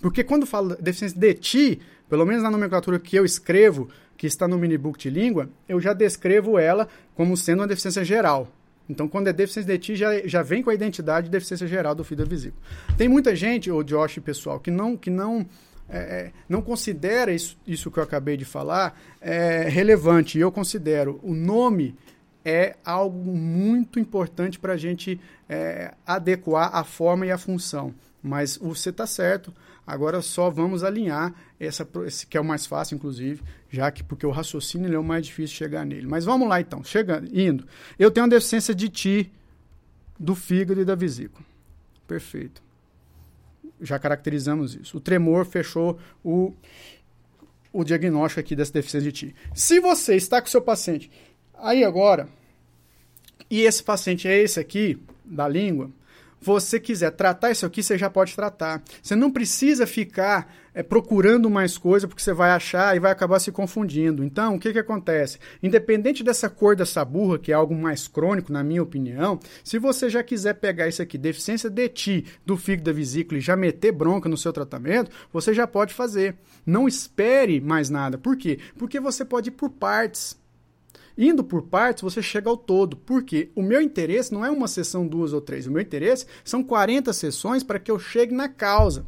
[0.00, 4.48] Porque quando falo deficiência de ti, pelo menos na nomenclatura que eu escrevo, que está
[4.48, 8.48] no minibook de língua, eu já descrevo ela como sendo uma deficiência geral.
[8.88, 11.94] Então, quando é deficiência de ti, já, já vem com a identidade de deficiência geral
[11.94, 12.62] do fio da vesícula.
[12.96, 15.46] Tem muita gente, o Josh pessoal, que não, que não,
[15.88, 20.38] é, é, não considera isso, isso que eu acabei de falar é, relevante.
[20.38, 21.20] Eu considero.
[21.22, 21.94] O nome
[22.44, 27.94] é algo muito importante para a gente é, adequar a forma e a função.
[28.22, 29.52] Mas você está certo.
[29.88, 34.26] Agora só vamos alinhar essa, esse que é o mais fácil, inclusive, já que porque
[34.26, 36.06] o raciocínio é o mais difícil chegar nele.
[36.06, 37.66] Mas vamos lá então, chegando, indo.
[37.98, 39.32] Eu tenho uma deficiência de ti
[40.20, 41.42] do fígado e da vesícula.
[42.06, 42.62] Perfeito.
[43.80, 44.98] Já caracterizamos isso.
[44.98, 46.52] O tremor fechou o,
[47.72, 49.34] o diagnóstico aqui dessa deficiência de ti.
[49.54, 51.10] Se você está com seu paciente,
[51.54, 52.28] aí agora
[53.50, 55.90] e esse paciente é esse aqui, da língua,
[56.40, 58.82] você quiser tratar isso aqui, você já pode tratar.
[59.02, 63.40] Você não precisa ficar é, procurando mais coisa, porque você vai achar e vai acabar
[63.40, 64.22] se confundindo.
[64.22, 65.38] Então, o que, que acontece?
[65.60, 70.08] Independente dessa cor dessa burra, que é algo mais crônico, na minha opinião, se você
[70.08, 73.90] já quiser pegar isso aqui, deficiência de ti, do fígado da vesícula, e já meter
[73.90, 76.36] bronca no seu tratamento, você já pode fazer.
[76.64, 78.16] Não espere mais nada.
[78.16, 78.60] Por quê?
[78.78, 80.37] Porque você pode ir por partes.
[81.18, 82.96] Indo por partes, você chega ao todo.
[82.96, 85.66] Porque o meu interesse não é uma sessão, duas ou três.
[85.66, 89.04] O meu interesse são 40 sessões para que eu chegue na causa.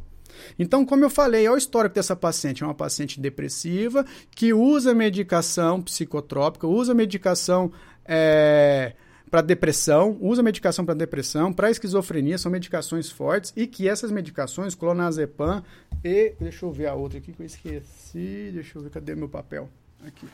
[0.59, 2.63] Então, como eu falei, olha o histórico dessa paciente.
[2.63, 7.71] É uma paciente depressiva que usa medicação psicotrópica, usa medicação
[8.03, 8.93] é,
[9.29, 14.75] para depressão, usa medicação para depressão, para esquizofrenia, são medicações fortes e que essas medicações,
[14.75, 15.63] clonazepam
[16.03, 16.33] e.
[16.41, 18.51] Deixa eu ver a outra aqui que eu esqueci.
[18.53, 19.69] Deixa eu ver, cadê meu papel?
[20.05, 20.27] Aqui.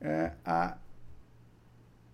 [0.00, 0.76] É, a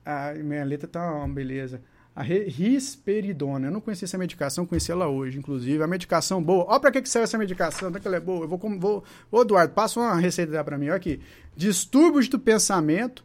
[0.05, 1.81] a minha letra tá uma beleza.
[2.15, 3.69] A risperidona.
[3.69, 5.83] Eu não conhecia essa medicação, conheci ela hoje, inclusive.
[5.83, 6.67] A medicação boa.
[6.69, 8.45] Olha para que, que serve essa medicação, é que ela é boa.
[8.45, 10.89] Eu vou, vou, Ô, Eduardo, passa uma receita para mim.
[10.89, 11.21] Olha aqui.
[11.57, 13.25] Distúrbios do pensamento,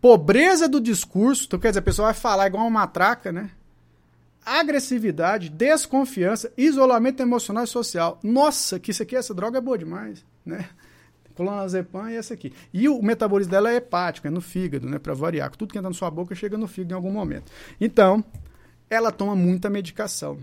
[0.00, 1.44] pobreza do discurso.
[1.46, 3.50] Então, quer dizer, a pessoa vai falar igual uma matraca, né?
[4.44, 8.18] Agressividade, desconfiança, isolamento emocional e social.
[8.22, 10.68] Nossa, que isso aqui, essa droga é boa demais, né?
[11.38, 12.52] Clonazepam e essa aqui.
[12.74, 15.54] E o metabolismo dela é hepático, é no fígado, né, para variar.
[15.54, 17.52] Tudo que entra na sua boca chega no fígado em algum momento.
[17.80, 18.24] Então,
[18.90, 20.38] ela toma muita medicação.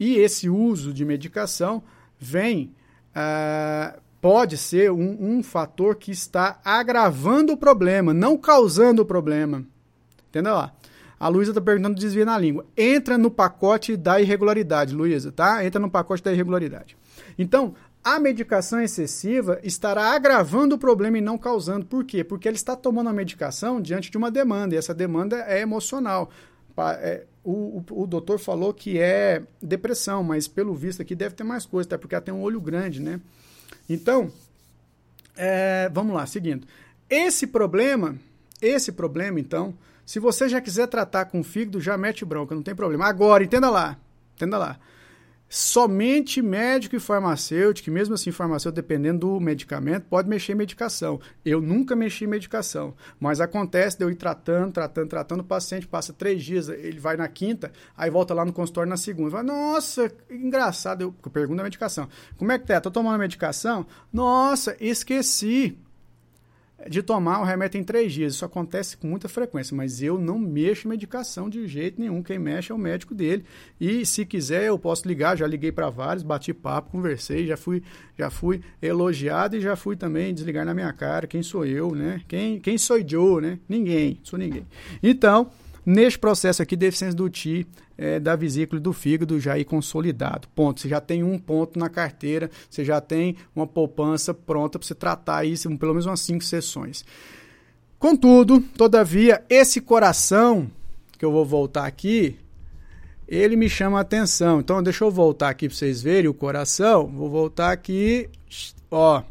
[0.00, 1.84] E esse uso de medicação
[2.18, 2.74] vem,
[3.14, 9.64] ah, pode ser um, um fator que está agravando o problema, não causando o problema.
[10.28, 10.72] Entendeu lá?
[11.20, 12.66] A Luísa está perguntando desvio na língua.
[12.76, 15.64] Entra no pacote da irregularidade, Luísa, tá?
[15.64, 16.96] Entra no pacote da irregularidade.
[17.38, 17.74] Então,
[18.04, 21.86] a medicação excessiva estará agravando o problema e não causando.
[21.86, 22.24] Por quê?
[22.24, 26.30] Porque ele está tomando a medicação diante de uma demanda, e essa demanda é emocional.
[27.00, 31.44] É, o, o, o, doutor falou que é depressão, mas pelo visto aqui deve ter
[31.44, 33.20] mais coisa, até porque ela tem um olho grande, né?
[33.88, 34.32] Então,
[35.36, 36.66] é, vamos lá, seguindo.
[37.08, 38.16] Esse problema,
[38.60, 39.74] esse problema, então,
[40.04, 43.06] se você já quiser tratar com fígado, já mete bronca, não tem problema.
[43.06, 43.96] Agora, entenda lá,
[44.34, 44.80] entenda lá
[45.54, 51.20] somente médico e farmacêutico, mesmo assim farmacêutico, dependendo do medicamento, pode mexer em medicação.
[51.44, 55.86] Eu nunca mexi em medicação, mas acontece de eu ir tratando, tratando, tratando, o paciente
[55.86, 59.28] passa três dias, ele vai na quinta, aí volta lá no consultório na segunda.
[59.28, 62.08] Vai, Nossa, engraçado, eu, eu pergunto a medicação.
[62.38, 62.80] Como é que tá?
[62.80, 63.86] Tô tomando medicação?
[64.10, 65.76] Nossa, esqueci
[66.88, 68.34] de tomar o remédio em três dias.
[68.34, 72.22] Isso acontece com muita frequência, mas eu não mexo em medicação de jeito nenhum.
[72.22, 73.44] Quem mexe é o médico dele.
[73.80, 75.36] E se quiser, eu posso ligar.
[75.36, 77.82] Já liguei para vários, bati papo, conversei, já fui,
[78.18, 81.26] já fui elogiado e já fui também desligar na minha cara.
[81.26, 82.20] Quem sou eu, né?
[82.28, 83.58] Quem, quem sou eu, né?
[83.68, 84.66] Ninguém, sou ninguém.
[85.02, 85.50] Então,
[85.84, 87.66] neste processo aqui, deficiência do TI,
[87.96, 90.48] é, da vesícula e do fígado já ir consolidado.
[90.54, 90.80] Ponto.
[90.80, 94.94] Você já tem um ponto na carteira, você já tem uma poupança pronta para você
[94.94, 97.04] tratar isso pelo menos umas cinco sessões.
[97.98, 100.68] Contudo, todavia, esse coração,
[101.16, 102.36] que eu vou voltar aqui,
[103.28, 104.60] ele me chama a atenção.
[104.60, 107.06] Então, deixa eu voltar aqui para vocês verem o coração.
[107.06, 108.28] Vou voltar aqui,
[108.90, 109.22] ó.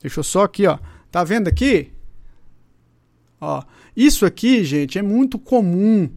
[0.00, 0.78] Deixa eu só aqui, ó.
[1.10, 1.90] Tá vendo aqui?
[3.40, 3.62] Ó,
[3.96, 6.08] isso aqui, gente, é muito comum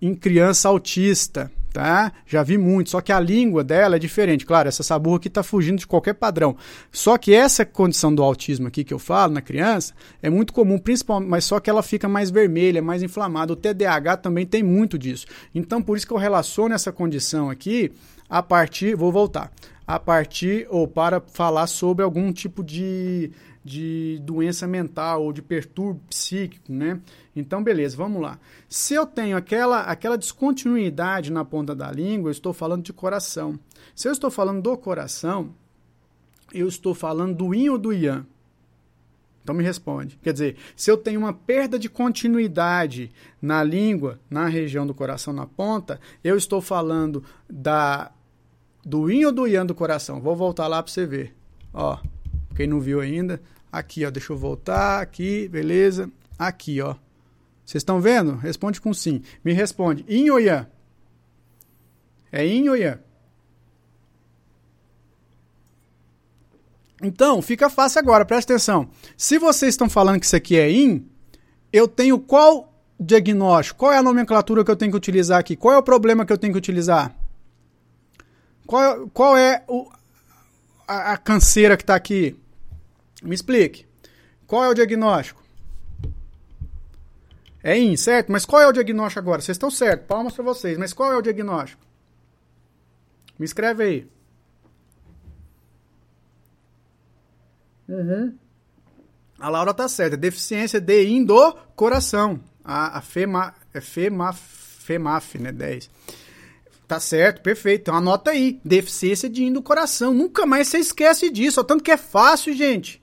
[0.00, 2.12] em criança autista, tá?
[2.26, 4.46] Já vi muito, só que a língua dela é diferente.
[4.46, 6.56] Claro, essa saburra aqui está fugindo de qualquer padrão.
[6.90, 9.92] Só que essa condição do autismo aqui que eu falo na criança
[10.22, 13.52] é muito comum, principalmente, mas só que ela fica mais vermelha, mais inflamada.
[13.52, 15.26] O TDAH também tem muito disso.
[15.54, 17.92] Então, por isso que eu relaciono essa condição aqui
[18.28, 19.52] a partir, vou voltar,
[19.86, 23.30] a partir ou para falar sobre algum tipo de
[23.64, 27.00] de doença mental ou de perturbo psíquico, né?
[27.36, 28.38] Então, beleza, vamos lá.
[28.68, 33.58] Se eu tenho aquela, aquela descontinuidade na ponta da língua, eu estou falando de coração.
[33.94, 35.54] Se eu estou falando do coração,
[36.52, 38.26] eu estou falando do yin ou do yang?
[39.42, 40.18] Então me responde.
[40.22, 45.32] Quer dizer, se eu tenho uma perda de continuidade na língua, na região do coração,
[45.32, 48.12] na ponta, eu estou falando da
[48.84, 50.20] do yin ou do yang do coração.
[50.20, 51.34] Vou voltar lá para você ver.
[51.72, 51.98] Ó,
[52.60, 53.40] quem não viu ainda,
[53.72, 56.10] aqui, ó, deixa eu voltar, aqui, beleza?
[56.38, 56.94] Aqui, ó.
[57.64, 58.36] Vocês estão vendo?
[58.36, 59.22] Responde com sim.
[59.42, 60.66] Me responde, in ou yang?
[62.30, 63.00] É in ou yang?
[67.02, 68.90] Então, fica fácil agora, presta atenção.
[69.16, 71.08] Se vocês estão falando que isso aqui é in,
[71.72, 73.78] eu tenho qual diagnóstico?
[73.78, 75.56] Qual é a nomenclatura que eu tenho que utilizar aqui?
[75.56, 77.16] Qual é o problema que eu tenho que utilizar?
[78.66, 79.90] Qual, qual é o,
[80.86, 82.36] a, a canseira que está aqui?
[83.22, 83.86] Me explique.
[84.46, 85.40] Qual é o diagnóstico?
[87.62, 88.32] É IN, certo?
[88.32, 89.42] Mas qual é o diagnóstico agora?
[89.42, 90.78] Vocês estão certos, palmas para vocês.
[90.78, 91.82] Mas qual é o diagnóstico?
[93.38, 94.08] Me escreve aí.
[97.88, 98.34] Uhum.
[99.38, 100.16] A Laura tá certa.
[100.16, 102.40] Deficiência de IN do coração.
[102.64, 104.38] A, a FEMA, é FEMAF,
[104.84, 105.52] FEMAF, né?
[105.52, 105.90] 10.
[106.86, 107.82] Tá certo, perfeito.
[107.82, 108.60] Então anota aí.
[108.64, 110.12] Deficiência de IN do coração.
[110.14, 111.62] Nunca mais você esquece disso.
[111.64, 112.99] Tanto que é fácil, gente.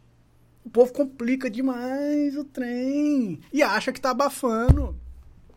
[0.67, 3.39] O povo complica demais o trem.
[3.53, 4.99] E acha que tá abafando.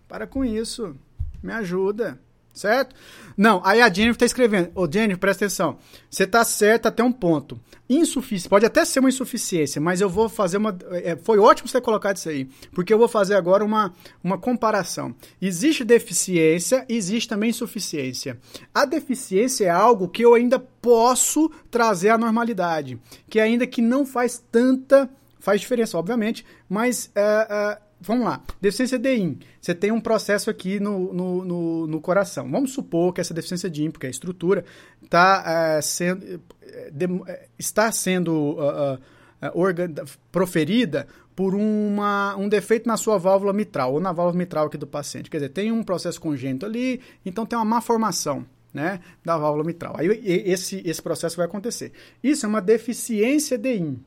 [0.06, 0.94] Para com isso.
[1.42, 2.20] Me ajuda.
[2.52, 2.94] Certo?
[3.36, 4.70] Não, aí a Jennifer está escrevendo.
[4.74, 5.78] Ô, Jennifer, presta atenção.
[6.10, 7.58] Você está certo até um ponto.
[7.88, 10.76] Insuficiência, pode até ser uma insuficiência, mas eu vou fazer uma.
[10.92, 13.92] É, foi ótimo você ter colocado isso aí, porque eu vou fazer agora uma,
[14.22, 15.14] uma comparação.
[15.40, 18.38] Existe deficiência, existe também insuficiência.
[18.74, 22.98] A deficiência é algo que eu ainda posso trazer à normalidade,
[23.28, 25.10] que ainda que não faz tanta.
[25.38, 27.06] Faz diferença, obviamente, mas.
[27.16, 29.38] Uh, uh, vamos lá, deficiência de IN.
[29.60, 32.50] Você tem um processo aqui no, no, no, no coração.
[32.50, 34.64] Vamos supor que essa deficiência de IN, porque a estrutura
[35.08, 35.44] tá,
[35.76, 42.96] é, sendo, é, de, é, está sendo uh, uh, proferida por uma, um defeito na
[42.96, 45.30] sua válvula mitral, ou na válvula mitral aqui do paciente.
[45.30, 48.46] Quer dizer, tem um processo congênito ali, então tem uma má formação.
[48.72, 49.96] Né, da válvula mitral.
[49.98, 51.90] Aí esse, esse processo vai acontecer.
[52.22, 53.98] Isso é uma deficiência de IN.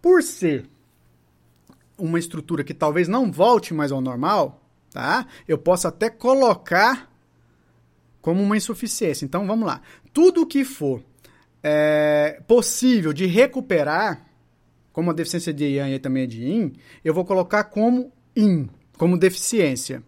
[0.00, 0.66] Por ser
[2.00, 5.26] uma estrutura que talvez não volte mais ao normal, tá?
[5.46, 7.10] Eu posso até colocar
[8.20, 9.24] como uma insuficiência.
[9.24, 9.80] Então vamos lá.
[10.12, 11.02] Tudo que for
[11.62, 14.26] é, possível de recuperar,
[14.92, 16.72] como a deficiência de IAN e também de IN,
[17.04, 20.02] eu vou colocar como IN, como deficiência.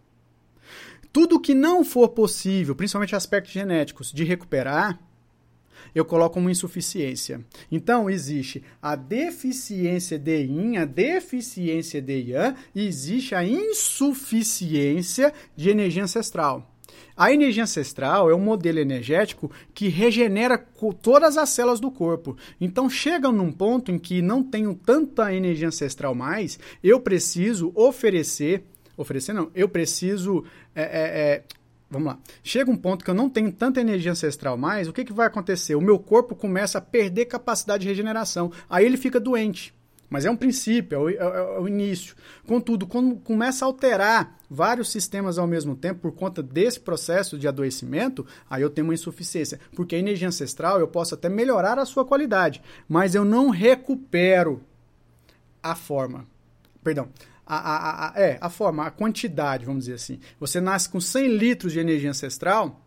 [1.12, 4.99] Tudo que não for possível, principalmente aspectos genéticos, de recuperar,
[5.95, 7.45] eu coloco uma insuficiência.
[7.70, 15.70] Então, existe a deficiência de yin, a deficiência de yang, e existe a insuficiência de
[15.70, 16.72] energia ancestral.
[17.16, 20.59] A energia ancestral é um modelo energético que regenera
[21.03, 22.37] todas as células do corpo.
[22.61, 28.64] Então chega num ponto em que não tenho tanta energia ancestral mais, eu preciso oferecer,
[28.97, 31.45] oferecer não, eu preciso é, é, é,
[31.93, 32.18] Vamos lá.
[32.43, 35.26] Chega um ponto que eu não tenho tanta energia ancestral mais, o que, que vai
[35.26, 35.74] acontecer?
[35.74, 38.51] O meu corpo começa a perder capacidade de regeneração.
[38.68, 39.74] Aí ele fica doente.
[40.09, 42.16] Mas é um princípio, é o, é, é o, início.
[42.47, 47.47] Contudo, quando começa a alterar vários sistemas ao mesmo tempo por conta desse processo de
[47.47, 49.61] adoecimento, aí eu tenho uma insuficiência.
[49.76, 54.62] Porque a energia ancestral eu posso até melhorar a sua qualidade, mas eu não recupero
[55.62, 56.26] a forma.
[56.82, 57.09] Perdão,
[57.47, 60.20] a, a, a, é, a forma, a quantidade, vamos dizer assim.
[60.38, 62.84] Você nasce com 100 litros de energia ancestral,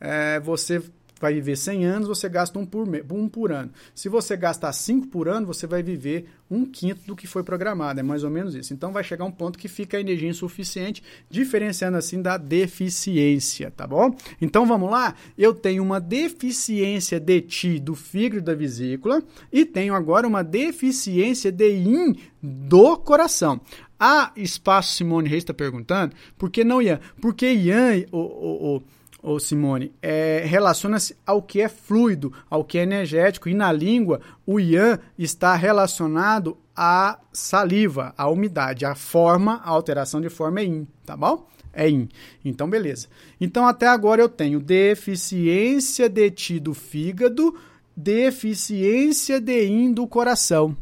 [0.00, 0.82] é, você
[1.22, 3.70] vai viver 100 anos, você gasta um por, um por ano.
[3.94, 8.00] Se você gastar 5 por ano, você vai viver um quinto do que foi programado.
[8.00, 8.74] É mais ou menos isso.
[8.74, 11.00] Então vai chegar um ponto que fica a energia insuficiente,
[11.30, 14.14] diferenciando assim da deficiência, tá bom?
[14.40, 15.14] Então vamos lá?
[15.38, 21.52] Eu tenho uma deficiência de ti do fígado da vesícula e tenho agora uma deficiência
[21.52, 23.60] de IN do coração.
[23.98, 26.98] A Espaço Simone Reis está perguntando por que não Ian?
[27.20, 28.82] Porque Ian, o, o, o
[29.22, 33.48] ô Simone, é, relaciona-se ao que é fluido, ao que é energético.
[33.48, 38.84] E na língua, o Yan está relacionado à saliva, à umidade.
[38.84, 41.46] A forma, a alteração de forma é in, tá bom?
[41.72, 42.08] É in.
[42.44, 43.06] Então, beleza.
[43.40, 47.56] Então, até agora eu tenho deficiência de ti do fígado,
[47.96, 50.76] deficiência de in do coração.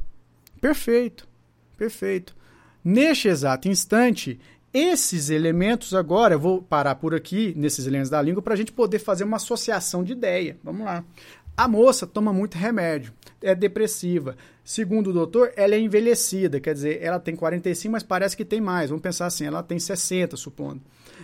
[0.60, 1.28] Perfeito,
[1.76, 2.34] perfeito.
[2.82, 4.40] Neste exato instante,
[4.72, 8.72] esses elementos agora, eu vou parar por aqui, nesses elementos da língua, para a gente
[8.72, 10.58] poder fazer uma associação de ideia.
[10.62, 11.04] Vamos lá.
[11.56, 13.12] A moça toma muito remédio,
[13.42, 14.36] é depressiva.
[14.64, 18.60] Segundo o doutor, ela é envelhecida, quer dizer, ela tem 45, mas parece que tem
[18.60, 18.90] mais.
[18.90, 20.80] Vamos pensar assim, ela tem 60, supondo.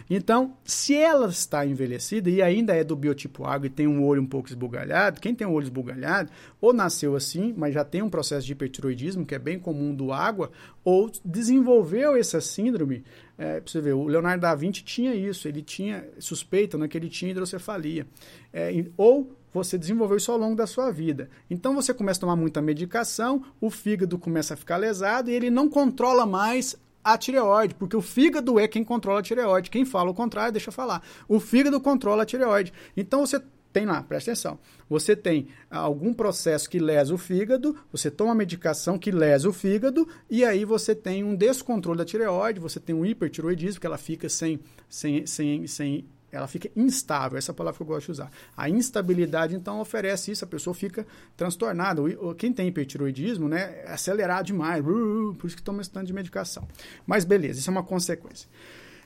[0.09, 4.23] Então, se ela está envelhecida e ainda é do biotipo água e tem um olho
[4.23, 6.31] um pouco esbugalhado, quem tem um olho esbugalhado,
[6.61, 10.13] ou nasceu assim, mas já tem um processo de hipertiroidismo, que é bem comum do
[10.13, 10.51] água,
[10.85, 13.05] ou desenvolveu essa síndrome.
[13.37, 17.09] É, você ver, o Leonardo da Vinci tinha isso, ele tinha, suspeita né, que ele
[17.09, 18.07] tinha hidrocefalia.
[18.53, 21.31] É, ou você desenvolveu isso ao longo da sua vida.
[21.49, 25.51] Então você começa a tomar muita medicação, o fígado começa a ficar lesado e ele
[25.51, 26.77] não controla mais
[27.07, 29.71] a tireoide, porque o fígado é quem controla a tireoide.
[29.71, 31.01] Quem fala o contrário, deixa eu falar.
[31.29, 32.73] O fígado controla a tireoide.
[32.97, 33.41] Então você
[33.73, 34.59] tem lá, presta atenção.
[34.89, 40.09] Você tem algum processo que lesa o fígado, você toma medicação que lesa o fígado,
[40.29, 44.29] e aí você tem um descontrole da tireoide, você tem um hipertiroidismo, que ela fica
[44.29, 48.31] sem, sem, sem, sem ela fica instável, essa é palavra que eu gosto de usar.
[48.57, 51.07] A instabilidade, então, oferece isso, a pessoa fica
[51.37, 52.03] transtornada.
[52.37, 56.67] Quem tem hipertiroidismo, né, é acelerado demais, por isso que toma esse tanto de medicação.
[57.07, 58.49] Mas beleza, isso é uma consequência.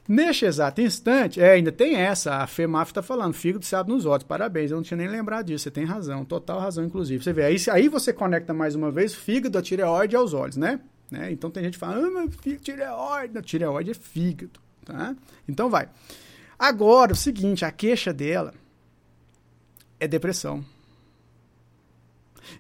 [0.09, 4.25] Neste exato instante, é, ainda tem essa, a FEMAF está falando, fígado sabe nos olhos,
[4.25, 7.23] parabéns, eu não tinha nem lembrado disso, você tem razão, total razão, inclusive.
[7.23, 10.81] Você vê, aí, aí você conecta mais uma vez fígado, a tireoide aos olhos, né?
[11.11, 11.31] né?
[11.31, 15.15] Então tem gente que fala, ah, mas tireoide, não, tireoide é fígado, tá?
[15.49, 15.89] Então vai.
[16.61, 18.53] Agora, o seguinte, a queixa dela
[19.99, 20.63] é depressão.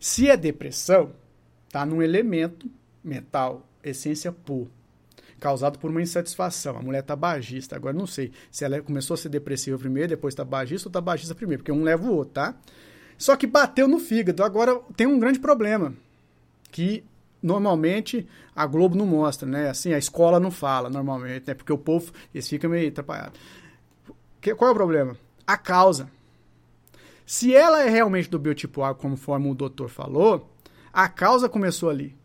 [0.01, 1.13] Se é depressão,
[1.71, 2.67] tá num elemento
[3.05, 4.71] mental, essência pura
[5.41, 6.77] causado por uma insatisfação.
[6.77, 7.75] A mulher tabagista.
[7.75, 11.63] Agora, não sei se ela começou a ser depressiva primeiro, depois tabagista ou tabagista primeiro,
[11.63, 12.55] porque um leva o outro, tá?
[13.17, 14.45] Só que bateu no fígado.
[14.45, 15.95] Agora, tem um grande problema,
[16.71, 17.03] que
[17.43, 19.71] normalmente a Globo não mostra, né?
[19.71, 21.55] Assim, a escola não fala normalmente, né?
[21.55, 23.41] Porque o povo, eles ficam meio atrapalhados.
[24.57, 25.17] Qual é o problema?
[25.47, 26.11] A causa.
[27.27, 30.51] Se ela é realmente do biotipo A, conforme o doutor falou,
[30.93, 32.17] a causa começou ali.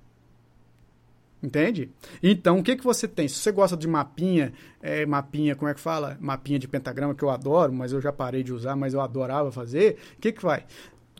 [1.43, 1.91] Entende?
[2.23, 3.27] Então, o que, que você tem?
[3.27, 4.51] Se você gosta de mapinha,
[4.81, 6.17] é, mapinha, como é que fala?
[6.19, 9.51] Mapinha de pentagrama, que eu adoro, mas eu já parei de usar, mas eu adorava
[9.51, 9.97] fazer.
[10.17, 10.65] O que, que vai?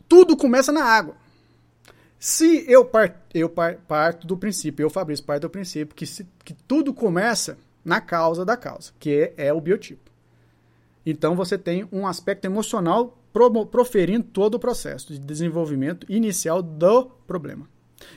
[0.10, 1.16] Tudo começa na água.
[2.18, 6.26] Se eu, par, eu par, parto do princípio, eu, Fabrício, parto do princípio que, se,
[6.44, 10.10] que tudo começa na causa da causa, que é, é o biotipo.
[11.06, 17.06] Então, você tem um aspecto emocional pro, proferindo todo o processo de desenvolvimento inicial do
[17.28, 17.70] problema.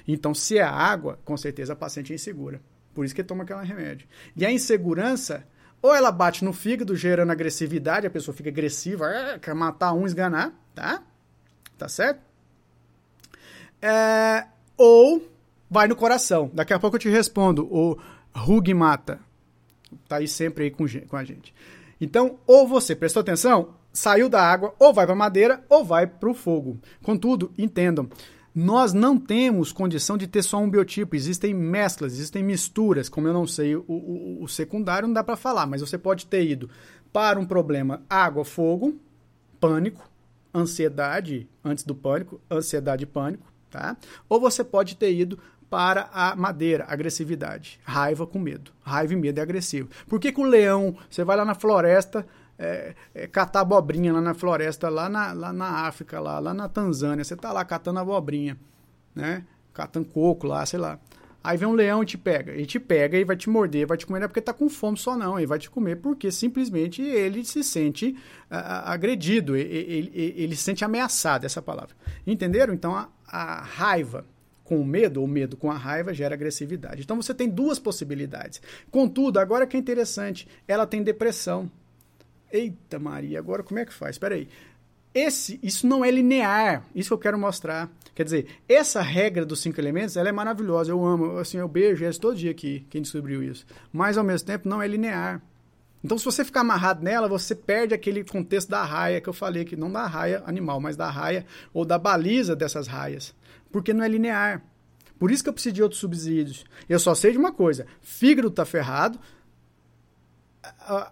[0.07, 2.61] Então, se é água, com certeza a paciente é insegura.
[2.95, 4.09] Por isso que toma aquele remédio.
[4.37, 5.47] E a insegurança,
[5.81, 10.07] ou ela bate no fígado, gerando agressividade, a pessoa fica agressiva, ah, quer matar um,
[10.07, 11.03] esganar, tá?
[11.77, 12.21] Tá certo?
[13.81, 15.23] É, ou
[15.71, 16.51] vai no coração.
[16.53, 17.67] Daqui a pouco eu te respondo.
[17.73, 17.99] O
[18.35, 19.21] Rug mata.
[20.09, 21.55] Tá aí sempre aí com, com a gente.
[22.01, 26.31] Então, ou você prestou atenção, saiu da água, ou vai para madeira, ou vai para
[26.31, 26.79] o fogo.
[27.03, 28.09] Contudo, entendam,
[28.55, 33.09] nós não temos condição de ter só um biotipo, existem mesclas, existem misturas.
[33.09, 36.27] Como eu não sei o, o, o secundário, não dá para falar, mas você pode
[36.27, 36.69] ter ido
[37.13, 38.99] para um problema água-fogo,
[39.61, 40.09] pânico,
[40.55, 43.97] ansiedade antes do pânico, ansiedade e pânico, tá?
[44.29, 45.39] Ou você pode ter ido
[45.71, 48.73] para a madeira, agressividade, raiva com medo.
[48.81, 49.89] Raiva e medo é agressivo.
[50.09, 52.27] Por que, que o leão, você vai lá na floresta,
[52.59, 56.69] é, é, catar abobrinha lá na floresta, lá na, lá na África, lá, lá na
[56.69, 57.23] Tanzânia.
[57.23, 58.59] Você tá lá catando abobrinha,
[59.15, 59.45] né?
[59.73, 60.99] Catando coco lá, sei lá.
[61.45, 62.57] Aí vem um leão e te pega.
[62.57, 64.19] E te pega e vai te morder, vai te comer.
[64.19, 65.39] Não é porque tá com fome só, não.
[65.39, 68.17] Ele vai te comer porque simplesmente ele se sente
[68.51, 69.57] agredido.
[69.57, 71.95] Ele, ele, ele, se sente ameaçado, essa palavra.
[72.27, 72.75] Entenderam?
[72.75, 74.27] Então a, a raiva
[74.69, 77.01] com o medo, ou medo com a raiva, gera agressividade.
[77.01, 78.61] Então você tem duas possibilidades.
[78.91, 81.71] Contudo, agora que é interessante, ela tem depressão.
[82.53, 84.17] Eita Maria, agora como é que faz?
[84.17, 84.47] Espera aí.
[85.15, 86.85] Esse, isso não é linear.
[86.95, 87.91] Isso que eu quero mostrar.
[88.15, 90.93] Quer dizer, essa regra dos cinco elementos, ela é maravilhosa.
[90.93, 93.65] Eu amo, assim, eu beijo essa todo dia aqui, quem descobriu isso.
[93.91, 95.43] Mas ao mesmo tempo não é linear.
[96.05, 99.65] Então, se você ficar amarrado nela, você perde aquele contexto da raia que eu falei
[99.65, 103.35] que não da raia animal, mas da raia ou da baliza dessas raias,
[103.71, 104.63] porque não é linear.
[105.19, 106.65] Por isso que eu preciso de outros subsídios.
[106.89, 109.19] Eu só sei de uma coisa: fígado está ferrado,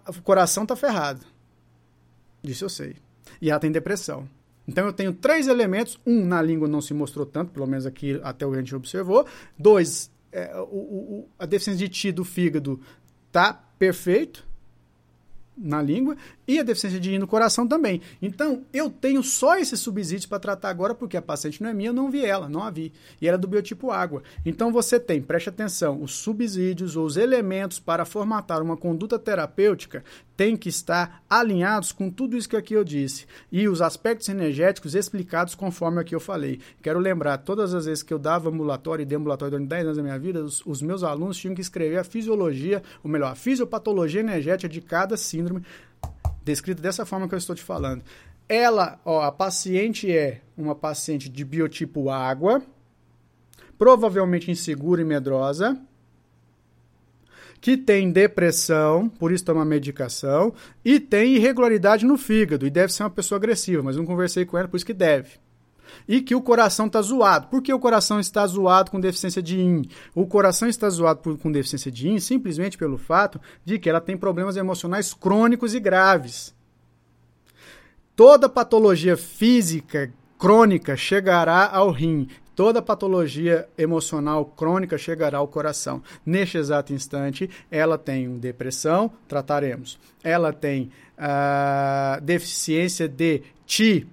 [0.07, 1.25] o coração tá ferrado.
[2.41, 2.95] Disso eu sei.
[3.41, 4.27] E ela tem depressão.
[4.67, 5.99] Então eu tenho três elementos.
[6.05, 8.75] Um, na língua não se mostrou tanto, pelo menos aqui até o que a gente
[8.75, 9.25] observou.
[9.57, 12.79] Dois, é, o, o, a deficiência de ti do fígado
[13.31, 14.46] tá perfeito
[15.57, 16.15] na língua
[16.47, 18.01] e a deficiência de rim no coração também.
[18.21, 21.89] Então, eu tenho só esses subsídios para tratar agora porque a paciente não é minha,
[21.89, 22.93] eu não vi ela, não a vi.
[23.21, 24.23] E era do biotipo água.
[24.45, 30.03] Então, você tem, preste atenção, os subsídios ou os elementos para formatar uma conduta terapêutica
[30.37, 33.25] têm que estar alinhados com tudo isso que aqui eu disse.
[33.51, 36.61] E os aspectos energéticos explicados conforme aqui eu falei.
[36.81, 40.03] Quero lembrar, todas as vezes que eu dava ambulatório e deambulatório durante 10 anos da
[40.03, 44.21] minha vida, os, os meus alunos tinham que escrever a fisiologia, ou melhor, a fisiopatologia
[44.21, 45.63] energética de cada síndrome
[46.45, 48.03] descrita dessa forma que eu estou te falando.
[48.47, 52.61] Ela, ó, a paciente é uma paciente de biotipo água,
[53.77, 55.77] provavelmente insegura e medrosa,
[57.59, 60.53] que tem depressão, por isso toma medicação,
[60.83, 64.57] e tem irregularidade no fígado, e deve ser uma pessoa agressiva, mas não conversei com
[64.57, 65.31] ela, por isso que deve.
[66.07, 67.47] E que o coração está zoado.
[67.47, 69.83] Por que o coração está zoado com deficiência de IN?
[70.13, 74.01] O coração está zoado por, com deficiência de IN simplesmente pelo fato de que ela
[74.01, 76.53] tem problemas emocionais crônicos e graves.
[78.15, 82.27] Toda patologia física crônica chegará ao rim.
[82.57, 86.01] Toda patologia emocional crônica chegará ao coração.
[86.25, 89.99] Neste exato instante, ela tem depressão, trataremos.
[90.23, 90.89] Ela tem
[91.19, 94.07] uh, deficiência de ti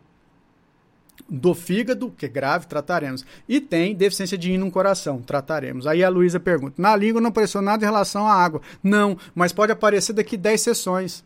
[1.26, 3.24] do fígado, que é grave, trataremos.
[3.48, 5.86] E tem deficiência de íon no coração, trataremos.
[5.86, 8.60] Aí a Luísa pergunta: na língua não apareceu nada em relação à água.
[8.82, 11.24] Não, mas pode aparecer daqui 10 sessões.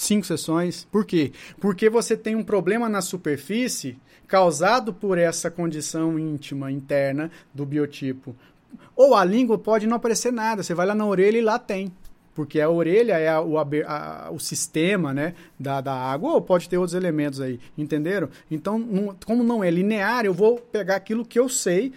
[0.00, 0.88] Cinco sessões.
[0.90, 1.30] Por quê?
[1.60, 8.34] Porque você tem um problema na superfície causado por essa condição íntima, interna do biotipo.
[8.96, 10.62] Ou a língua pode não aparecer nada.
[10.62, 11.92] Você vai lá na orelha e lá tem
[12.34, 16.68] porque a orelha é a, o, a, o, sistema né, da, da água, ou pode
[16.70, 18.30] ter outros elementos aí, entenderam?
[18.50, 21.92] Então, não, como não é linear, eu vou pegar aquilo que eu sei,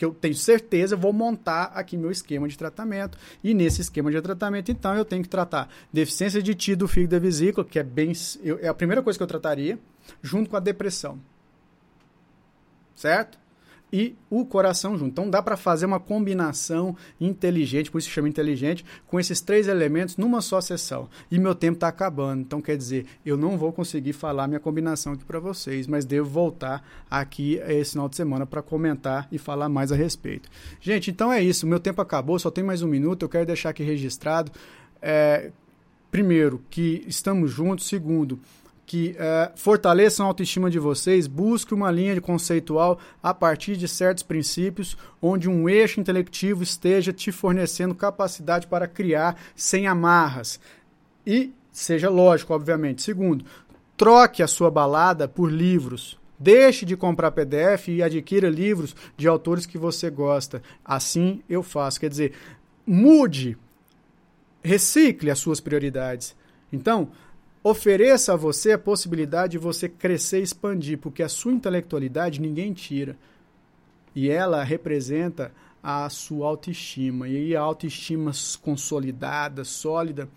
[0.00, 3.18] que eu tenho certeza, vou montar aqui meu esquema de tratamento.
[3.44, 7.10] E nesse esquema de tratamento, então, eu tenho que tratar deficiência de ti do fígado
[7.10, 9.78] da vesícula, que é bem eu, é a primeira coisa que eu trataria,
[10.22, 11.20] junto com a depressão.
[12.96, 13.38] Certo?
[13.92, 15.10] E o coração junto.
[15.10, 20.16] Então dá para fazer uma combinação inteligente, por isso chama inteligente, com esses três elementos
[20.16, 21.08] numa só sessão.
[21.30, 25.12] E meu tempo está acabando, então quer dizer, eu não vou conseguir falar minha combinação
[25.12, 29.68] aqui para vocês, mas devo voltar aqui esse final de semana para comentar e falar
[29.68, 30.48] mais a respeito.
[30.80, 33.70] Gente, então é isso, meu tempo acabou, só tem mais um minuto, eu quero deixar
[33.70, 34.52] aqui registrado.
[35.02, 35.50] É,
[36.10, 37.86] primeiro, que estamos juntos.
[37.86, 38.38] Segundo,
[38.90, 43.86] que uh, fortaleçam a autoestima de vocês, busque uma linha de conceitual a partir de
[43.86, 50.58] certos princípios, onde um eixo intelectivo esteja te fornecendo capacidade para criar sem amarras.
[51.24, 53.02] E seja lógico, obviamente.
[53.02, 53.44] Segundo,
[53.96, 56.18] troque a sua balada por livros.
[56.36, 60.60] Deixe de comprar PDF e adquira livros de autores que você gosta.
[60.84, 62.00] Assim eu faço.
[62.00, 62.32] Quer dizer,
[62.84, 63.56] mude,
[64.60, 66.34] recicle as suas prioridades.
[66.72, 67.10] Então,
[67.62, 72.72] ofereça a você a possibilidade de você crescer e expandir, porque a sua intelectualidade ninguém
[72.72, 73.16] tira.
[74.14, 75.52] E ela representa
[75.82, 77.28] a sua autoestima.
[77.28, 80.28] E a autoestima consolidada, sólida,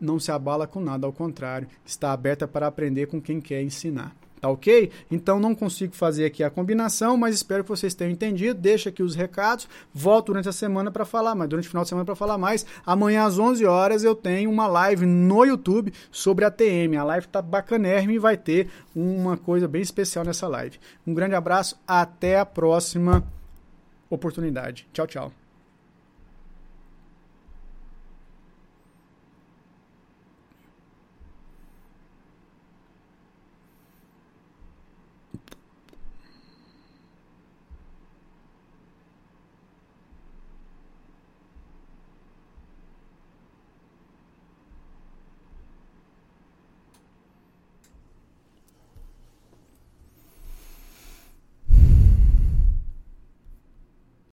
[0.00, 4.14] não se abala com nada, ao contrário, está aberta para aprender com quem quer ensinar.
[4.44, 4.90] Tá ok?
[5.10, 8.60] Então não consigo fazer aqui a combinação, mas espero que vocês tenham entendido.
[8.60, 9.66] Deixa aqui os recados.
[9.90, 12.66] Volto durante a semana para falar mais, durante o final de semana para falar mais.
[12.84, 16.94] Amanhã às 11 horas eu tenho uma live no YouTube sobre a TM.
[16.94, 20.78] A live tá bacanérrima e vai ter uma coisa bem especial nessa live.
[21.06, 23.24] Um grande abraço, até a próxima
[24.10, 24.86] oportunidade.
[24.92, 25.43] Tchau, tchau.